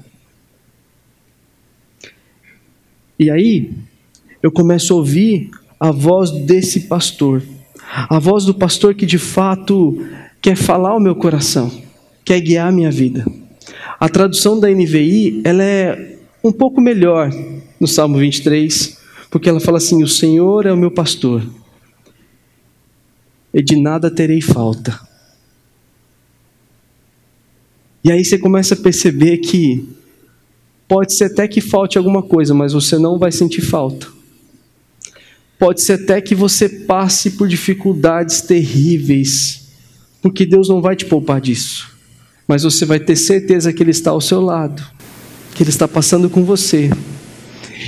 E 3.19 3.29
aí, 3.29 3.71
eu 4.41 4.51
começo 4.51 4.93
a 4.93 4.97
ouvir 4.97 5.51
a 5.79 5.91
voz 5.91 6.31
desse 6.31 6.81
pastor, 6.81 7.43
a 8.09 8.19
voz 8.19 8.45
do 8.45 8.53
pastor 8.53 8.95
que 8.95 9.05
de 9.05 9.17
fato 9.17 10.03
quer 10.41 10.55
falar 10.55 10.91
ao 10.91 10.99
meu 10.99 11.15
coração, 11.15 11.71
quer 12.25 12.39
guiar 12.41 12.67
a 12.67 12.71
minha 12.71 12.91
vida. 12.91 13.25
A 13.99 14.09
tradução 14.09 14.59
da 14.59 14.69
NVI, 14.69 15.41
ela 15.43 15.63
é 15.63 16.17
um 16.43 16.51
pouco 16.51 16.81
melhor 16.81 17.31
no 17.83 17.87
Salmo 17.87 18.17
23, 18.17 18.97
porque 19.29 19.49
ela 19.49 19.59
fala 19.59 19.77
assim: 19.77 20.01
O 20.03 20.07
Senhor 20.07 20.65
é 20.65 20.71
o 20.71 20.77
meu 20.77 20.89
pastor, 20.89 21.45
e 23.53 23.61
de 23.61 23.75
nada 23.75 24.09
terei 24.09 24.39
falta. 24.39 24.97
E 28.01 28.09
aí 28.09 28.23
você 28.23 28.37
começa 28.37 28.73
a 28.73 28.77
perceber 28.77 29.39
que 29.39 29.85
pode 30.87 31.13
ser 31.13 31.25
até 31.25 31.45
que 31.45 31.59
falte 31.59 31.97
alguma 31.97 32.23
coisa, 32.23 32.53
mas 32.53 32.71
você 32.71 32.97
não 32.97 33.19
vai 33.19 33.33
sentir 33.33 33.61
falta. 33.61 34.07
Pode 35.59 35.81
ser 35.81 35.93
até 35.93 36.21
que 36.21 36.33
você 36.33 36.69
passe 36.69 37.31
por 37.31 37.49
dificuldades 37.49 38.41
terríveis, 38.41 39.67
porque 40.21 40.45
Deus 40.45 40.69
não 40.69 40.81
vai 40.81 40.95
te 40.95 41.05
poupar 41.05 41.41
disso. 41.41 41.91
Mas 42.47 42.63
você 42.63 42.85
vai 42.85 42.99
ter 42.99 43.17
certeza 43.17 43.73
que 43.73 43.83
Ele 43.83 43.91
está 43.91 44.11
ao 44.11 44.21
seu 44.21 44.41
lado, 44.41 44.81
que 45.53 45.63
Ele 45.63 45.69
está 45.69 45.87
passando 45.87 46.29
com 46.29 46.43
você, 46.43 46.89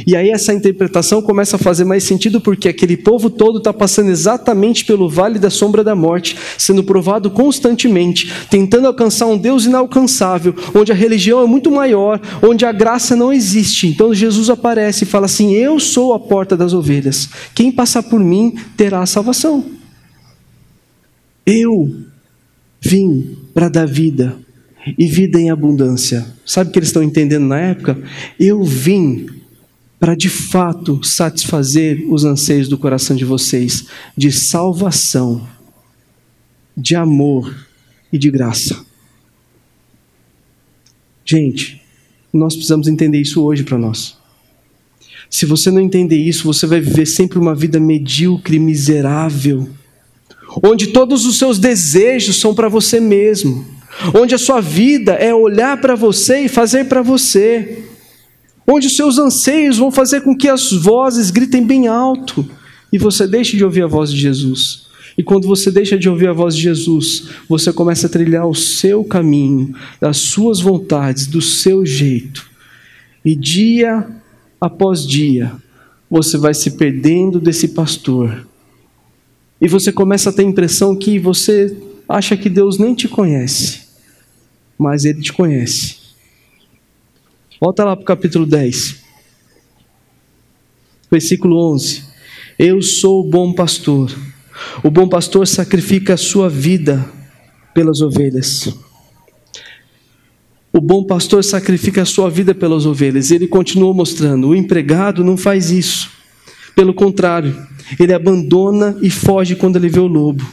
e 0.05 0.15
aí 0.15 0.29
essa 0.29 0.53
interpretação 0.53 1.21
começa 1.21 1.55
a 1.55 1.59
fazer 1.59 1.85
mais 1.85 2.03
sentido 2.03 2.39
porque 2.41 2.69
aquele 2.69 2.97
povo 2.97 3.29
todo 3.29 3.57
está 3.57 3.73
passando 3.73 4.09
exatamente 4.09 4.85
pelo 4.85 5.09
vale 5.09 5.39
da 5.39 5.49
sombra 5.49 5.83
da 5.83 5.95
morte, 5.95 6.35
sendo 6.57 6.83
provado 6.83 7.29
constantemente, 7.29 8.31
tentando 8.49 8.87
alcançar 8.87 9.27
um 9.27 9.37
Deus 9.37 9.65
inalcançável, 9.65 10.55
onde 10.73 10.91
a 10.91 10.95
religião 10.95 11.41
é 11.41 11.45
muito 11.45 11.71
maior, 11.71 12.19
onde 12.41 12.65
a 12.65 12.71
graça 12.71 13.15
não 13.15 13.31
existe. 13.31 13.87
Então 13.87 14.13
Jesus 14.13 14.49
aparece 14.49 15.03
e 15.03 15.07
fala 15.07 15.25
assim: 15.25 15.53
Eu 15.53 15.79
sou 15.79 16.13
a 16.13 16.19
porta 16.19 16.55
das 16.55 16.73
ovelhas. 16.73 17.29
Quem 17.53 17.71
passar 17.71 18.03
por 18.03 18.19
mim 18.19 18.55
terá 18.75 19.01
a 19.01 19.05
salvação. 19.05 19.65
Eu 21.45 21.95
vim 22.81 23.37
para 23.53 23.69
dar 23.69 23.85
vida 23.85 24.35
e 24.97 25.07
vida 25.07 25.39
em 25.39 25.49
abundância. 25.49 26.25
Sabe 26.45 26.69
o 26.69 26.73
que 26.73 26.79
eles 26.79 26.89
estão 26.89 27.03
entendendo 27.03 27.45
na 27.45 27.59
época? 27.59 27.97
Eu 28.39 28.63
vim 28.63 29.27
para 30.05 30.13
de 30.13 30.29
fato 30.29 31.03
satisfazer 31.03 32.05
os 32.07 32.23
anseios 32.23 32.69
do 32.69 32.77
coração 32.77 33.15
de 33.15 33.25
vocês 33.25 33.87
de 34.15 34.31
salvação, 34.31 35.47
de 36.77 36.95
amor 36.95 37.65
e 38.13 38.17
de 38.19 38.29
graça. 38.29 38.85
Gente, 41.25 41.81
nós 42.31 42.53
precisamos 42.53 42.87
entender 42.87 43.19
isso 43.19 43.41
hoje 43.41 43.63
para 43.63 43.79
nós. 43.79 44.15
Se 45.27 45.43
você 45.43 45.71
não 45.71 45.81
entender 45.81 46.17
isso, 46.17 46.43
você 46.43 46.67
vai 46.67 46.79
viver 46.79 47.07
sempre 47.07 47.39
uma 47.39 47.55
vida 47.55 47.79
medíocre, 47.79 48.59
miserável, 48.59 49.67
onde 50.63 50.93
todos 50.93 51.25
os 51.25 51.39
seus 51.39 51.57
desejos 51.57 52.39
são 52.39 52.53
para 52.53 52.69
você 52.69 52.99
mesmo, 52.99 53.65
onde 54.13 54.35
a 54.35 54.37
sua 54.37 54.61
vida 54.61 55.13
é 55.13 55.33
olhar 55.33 55.81
para 55.81 55.95
você 55.95 56.41
e 56.41 56.47
fazer 56.47 56.85
para 56.85 57.01
você 57.01 57.94
onde 58.67 58.87
os 58.87 58.95
seus 58.95 59.17
anseios 59.17 59.77
vão 59.77 59.91
fazer 59.91 60.21
com 60.21 60.35
que 60.35 60.47
as 60.47 60.71
vozes 60.71 61.31
gritem 61.31 61.65
bem 61.65 61.87
alto 61.87 62.47
e 62.91 62.97
você 62.97 63.27
deixe 63.27 63.57
de 63.57 63.63
ouvir 63.63 63.83
a 63.83 63.87
voz 63.87 64.11
de 64.11 64.19
Jesus. 64.19 64.85
E 65.17 65.23
quando 65.23 65.47
você 65.47 65.71
deixa 65.71 65.97
de 65.97 66.09
ouvir 66.09 66.27
a 66.27 66.33
voz 66.33 66.55
de 66.55 66.61
Jesus, 66.63 67.29
você 67.47 67.71
começa 67.71 68.07
a 68.07 68.09
trilhar 68.09 68.47
o 68.47 68.55
seu 68.55 69.03
caminho, 69.03 69.73
das 69.99 70.17
suas 70.17 70.59
vontades, 70.59 71.25
do 71.27 71.41
seu 71.41 71.85
jeito. 71.85 72.45
E 73.23 73.35
dia 73.35 74.05
após 74.59 75.05
dia, 75.05 75.53
você 76.09 76.37
vai 76.37 76.53
se 76.53 76.71
perdendo 76.71 77.39
desse 77.39 77.69
pastor. 77.69 78.47
E 79.59 79.67
você 79.67 79.91
começa 79.91 80.29
a 80.29 80.33
ter 80.33 80.41
a 80.41 80.45
impressão 80.45 80.95
que 80.95 81.17
você 81.17 81.75
acha 82.07 82.35
que 82.35 82.49
Deus 82.49 82.77
nem 82.77 82.93
te 82.93 83.07
conhece, 83.07 83.81
mas 84.77 85.05
Ele 85.05 85.21
te 85.21 85.31
conhece. 85.31 86.04
Volta 87.65 87.83
lá 87.83 87.95
para 87.95 88.03
o 88.03 88.05
capítulo 88.05 88.45
10, 88.45 88.97
versículo 91.09 91.73
11. 91.73 92.03
Eu 92.59 92.79
sou 92.79 93.21
o 93.21 93.27
bom 93.27 93.53
pastor. 93.53 94.15
O 94.83 94.91
bom 94.91 95.09
pastor 95.09 95.47
sacrifica 95.47 96.13
a 96.13 96.17
sua 96.17 96.47
vida 96.47 97.03
pelas 97.73 98.01
ovelhas. 98.01 98.71
O 100.71 100.79
bom 100.79 101.05
pastor 101.05 101.43
sacrifica 101.43 102.03
a 102.03 102.05
sua 102.05 102.29
vida 102.29 102.53
pelas 102.53 102.85
ovelhas. 102.85 103.31
Ele 103.31 103.47
continua 103.47 103.95
mostrando: 103.95 104.49
o 104.49 104.55
empregado 104.55 105.23
não 105.23 105.35
faz 105.35 105.71
isso. 105.71 106.11
Pelo 106.75 106.93
contrário, 106.93 107.67
ele 107.99 108.13
abandona 108.13 108.95
e 109.01 109.09
foge 109.09 109.55
quando 109.55 109.77
ele 109.77 109.89
vê 109.89 109.99
o 109.99 110.05
lobo. 110.05 110.45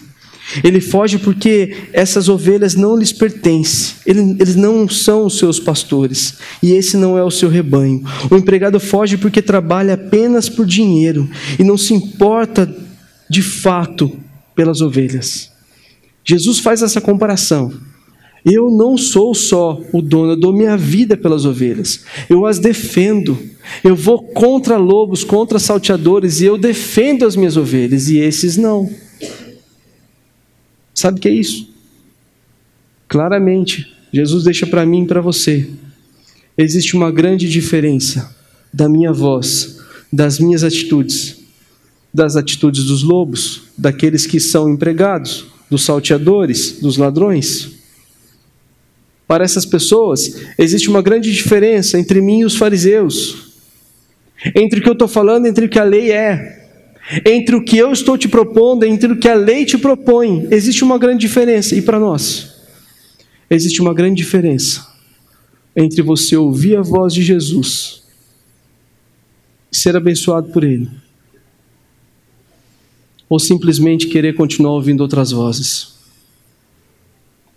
Ele 0.62 0.80
foge 0.80 1.18
porque 1.18 1.74
essas 1.92 2.28
ovelhas 2.28 2.74
não 2.74 2.96
lhes 2.96 3.12
pertencem, 3.12 3.94
eles 4.06 4.56
não 4.56 4.88
são 4.88 5.26
os 5.26 5.38
seus 5.38 5.58
pastores, 5.58 6.34
e 6.62 6.72
esse 6.72 6.96
não 6.96 7.16
é 7.16 7.22
o 7.22 7.30
seu 7.30 7.48
rebanho. 7.48 8.02
O 8.30 8.36
empregado 8.36 8.78
foge 8.80 9.16
porque 9.16 9.40
trabalha 9.40 9.94
apenas 9.94 10.48
por 10.48 10.66
dinheiro 10.66 11.28
e 11.58 11.64
não 11.64 11.78
se 11.78 11.94
importa 11.94 12.72
de 13.28 13.42
fato 13.42 14.18
pelas 14.54 14.80
ovelhas. 14.80 15.50
Jesus 16.24 16.58
faz 16.58 16.82
essa 16.82 17.00
comparação. 17.00 17.72
Eu 18.44 18.70
não 18.70 18.98
sou 18.98 19.34
só 19.34 19.80
o 19.92 20.02
dono, 20.02 20.32
eu 20.32 20.36
dou 20.36 20.52
minha 20.52 20.76
vida 20.76 21.16
pelas 21.16 21.44
ovelhas. 21.44 22.04
Eu 22.28 22.44
as 22.44 22.58
defendo. 22.58 23.38
Eu 23.84 23.94
vou 23.94 24.20
contra 24.20 24.76
lobos, 24.76 25.22
contra 25.22 25.58
salteadores 25.58 26.40
e 26.40 26.46
eu 26.46 26.58
defendo 26.58 27.24
as 27.24 27.36
minhas 27.36 27.56
ovelhas 27.56 28.08
e 28.08 28.18
esses 28.18 28.56
não. 28.56 28.90
Sabe 30.94 31.18
o 31.18 31.20
que 31.20 31.28
é 31.28 31.32
isso? 31.32 31.72
Claramente, 33.08 33.92
Jesus 34.12 34.44
deixa 34.44 34.66
para 34.66 34.86
mim 34.86 35.04
e 35.04 35.06
para 35.06 35.20
você. 35.20 35.68
Existe 36.56 36.94
uma 36.94 37.10
grande 37.10 37.48
diferença 37.48 38.34
da 38.72 38.88
minha 38.88 39.12
voz, 39.12 39.78
das 40.12 40.38
minhas 40.38 40.62
atitudes, 40.62 41.38
das 42.12 42.36
atitudes 42.36 42.84
dos 42.84 43.02
lobos, 43.02 43.62
daqueles 43.76 44.26
que 44.26 44.38
são 44.38 44.68
empregados, 44.68 45.46
dos 45.70 45.84
salteadores, 45.84 46.80
dos 46.80 46.98
ladrões. 46.98 47.70
Para 49.26 49.44
essas 49.44 49.64
pessoas, 49.64 50.42
existe 50.58 50.90
uma 50.90 51.00
grande 51.00 51.32
diferença 51.32 51.98
entre 51.98 52.20
mim 52.20 52.40
e 52.40 52.44
os 52.44 52.54
fariseus, 52.54 53.52
entre 54.54 54.80
o 54.80 54.82
que 54.82 54.88
eu 54.88 54.92
estou 54.92 55.08
falando, 55.08 55.46
entre 55.46 55.64
o 55.64 55.68
que 55.68 55.78
a 55.78 55.84
lei 55.84 56.12
é, 56.12 56.61
entre 57.26 57.56
o 57.56 57.64
que 57.64 57.76
eu 57.76 57.92
estou 57.92 58.16
te 58.16 58.28
propondo, 58.28 58.84
entre 58.84 59.12
o 59.12 59.18
que 59.18 59.28
a 59.28 59.34
lei 59.34 59.64
te 59.64 59.76
propõe. 59.76 60.48
Existe 60.50 60.82
uma 60.82 60.98
grande 60.98 61.20
diferença. 61.20 61.74
E 61.74 61.82
para 61.82 61.98
nós, 61.98 62.52
existe 63.50 63.80
uma 63.80 63.92
grande 63.92 64.16
diferença 64.16 64.86
entre 65.74 66.02
você 66.02 66.36
ouvir 66.36 66.76
a 66.76 66.82
voz 66.82 67.12
de 67.14 67.22
Jesus 67.22 68.02
e 69.70 69.76
ser 69.76 69.96
abençoado 69.96 70.50
por 70.50 70.64
Ele, 70.64 70.90
ou 73.28 73.38
simplesmente 73.38 74.06
querer 74.06 74.34
continuar 74.34 74.72
ouvindo 74.72 75.00
outras 75.00 75.30
vozes 75.30 75.94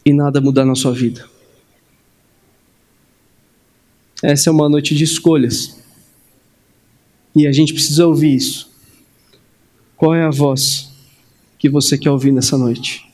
e 0.06 0.14
nada 0.14 0.40
mudar 0.40 0.66
na 0.66 0.76
sua 0.76 0.94
vida. 0.94 1.26
Essa 4.24 4.50
é 4.50 4.52
uma 4.52 4.70
noite 4.70 4.96
de 4.96 5.04
escolhas. 5.04 5.78
E 7.36 7.46
a 7.46 7.52
gente 7.52 7.74
precisa 7.74 8.08
ouvir 8.08 8.36
isso. 8.36 8.75
Qual 10.06 10.14
é 10.14 10.24
a 10.24 10.30
voz 10.30 10.92
que 11.58 11.68
você 11.68 11.98
quer 11.98 12.12
ouvir 12.12 12.32
nessa 12.32 12.56
noite? 12.60 13.12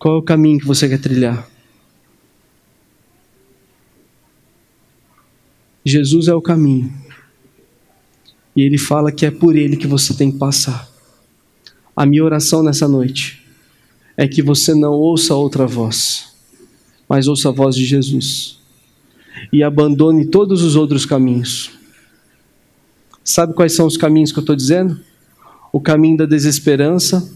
Qual 0.00 0.16
é 0.16 0.18
o 0.18 0.22
caminho 0.22 0.58
que 0.58 0.66
você 0.66 0.88
quer 0.88 1.00
trilhar? 1.00 1.48
Jesus 5.84 6.26
é 6.26 6.34
o 6.34 6.42
caminho. 6.42 6.92
E 8.56 8.62
ele 8.62 8.78
fala 8.78 9.12
que 9.12 9.24
é 9.24 9.30
por 9.30 9.54
ele 9.54 9.76
que 9.76 9.86
você 9.86 10.12
tem 10.12 10.32
que 10.32 10.38
passar. 10.38 10.90
A 11.94 12.04
minha 12.04 12.24
oração 12.24 12.64
nessa 12.64 12.88
noite 12.88 13.40
é 14.16 14.26
que 14.26 14.42
você 14.42 14.74
não 14.74 14.94
ouça 14.94 15.36
outra 15.36 15.68
voz, 15.68 16.34
mas 17.08 17.28
ouça 17.28 17.48
a 17.48 17.52
voz 17.52 17.76
de 17.76 17.84
Jesus 17.84 18.58
e 19.52 19.62
abandone 19.62 20.26
todos 20.26 20.64
os 20.64 20.74
outros 20.74 21.06
caminhos. 21.06 21.70
Sabe 23.22 23.54
quais 23.54 23.76
são 23.76 23.86
os 23.86 23.96
caminhos 23.96 24.32
que 24.32 24.38
eu 24.40 24.42
estou 24.42 24.56
dizendo? 24.56 25.08
O 25.72 25.80
caminho 25.80 26.16
da 26.16 26.26
desesperança, 26.26 27.28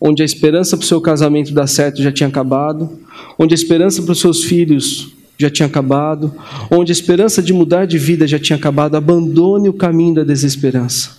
onde 0.00 0.22
a 0.22 0.24
esperança 0.24 0.76
para 0.76 0.84
o 0.84 0.86
seu 0.86 1.00
casamento 1.00 1.52
dar 1.52 1.66
certo 1.66 2.02
já 2.02 2.12
tinha 2.12 2.28
acabado, 2.28 2.98
onde 3.38 3.54
a 3.54 3.56
esperança 3.56 4.02
para 4.02 4.12
os 4.12 4.20
seus 4.20 4.44
filhos 4.44 5.14
já 5.38 5.50
tinha 5.50 5.66
acabado, 5.66 6.32
onde 6.70 6.92
a 6.92 6.94
esperança 6.94 7.42
de 7.42 7.52
mudar 7.52 7.86
de 7.86 7.98
vida 7.98 8.26
já 8.26 8.38
tinha 8.38 8.56
acabado. 8.56 8.96
Abandone 8.96 9.68
o 9.68 9.72
caminho 9.72 10.14
da 10.14 10.24
desesperança 10.24 11.18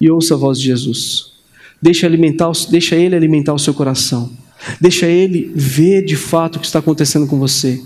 e 0.00 0.10
ouça 0.10 0.34
a 0.34 0.36
voz 0.36 0.58
de 0.58 0.66
Jesus. 0.66 1.32
Deixa, 1.80 2.06
alimentar, 2.06 2.50
deixa 2.70 2.96
Ele 2.96 3.14
alimentar 3.14 3.52
o 3.52 3.58
seu 3.58 3.74
coração. 3.74 4.32
Deixa 4.80 5.06
Ele 5.06 5.52
ver 5.54 6.04
de 6.04 6.16
fato 6.16 6.56
o 6.56 6.60
que 6.60 6.66
está 6.66 6.78
acontecendo 6.78 7.26
com 7.26 7.38
você 7.38 7.82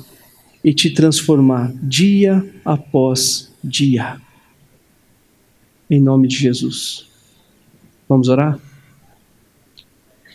e 0.63 0.73
te 0.73 0.91
transformar 0.91 1.73
dia 1.83 2.45
após 2.65 3.51
dia. 3.63 4.21
Em 5.91 6.01
nome 6.01 6.29
de 6.29 6.37
Jesus. 6.37 7.08
Vamos 8.09 8.29
orar? 8.29 8.59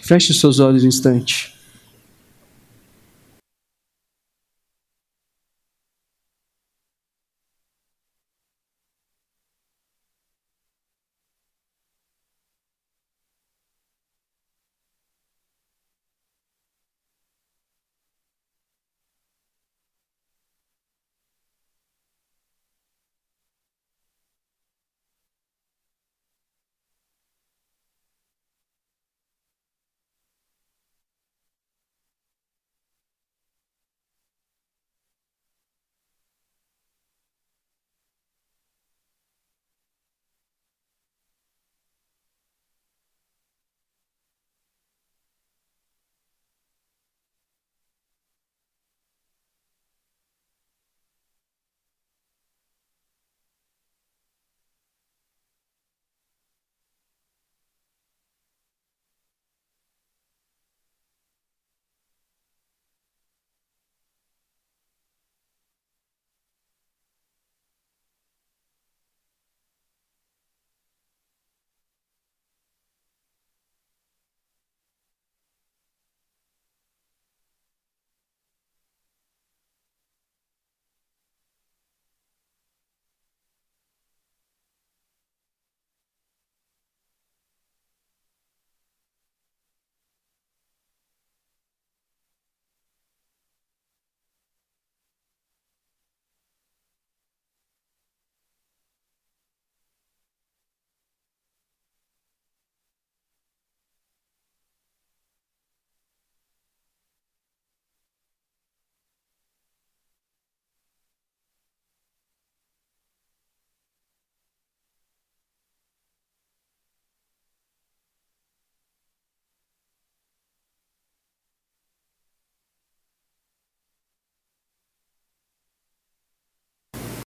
Feche 0.01 0.31
os 0.31 0.39
seus 0.39 0.59
olhos 0.59 0.83
um 0.83 0.88
instante. 0.88 1.53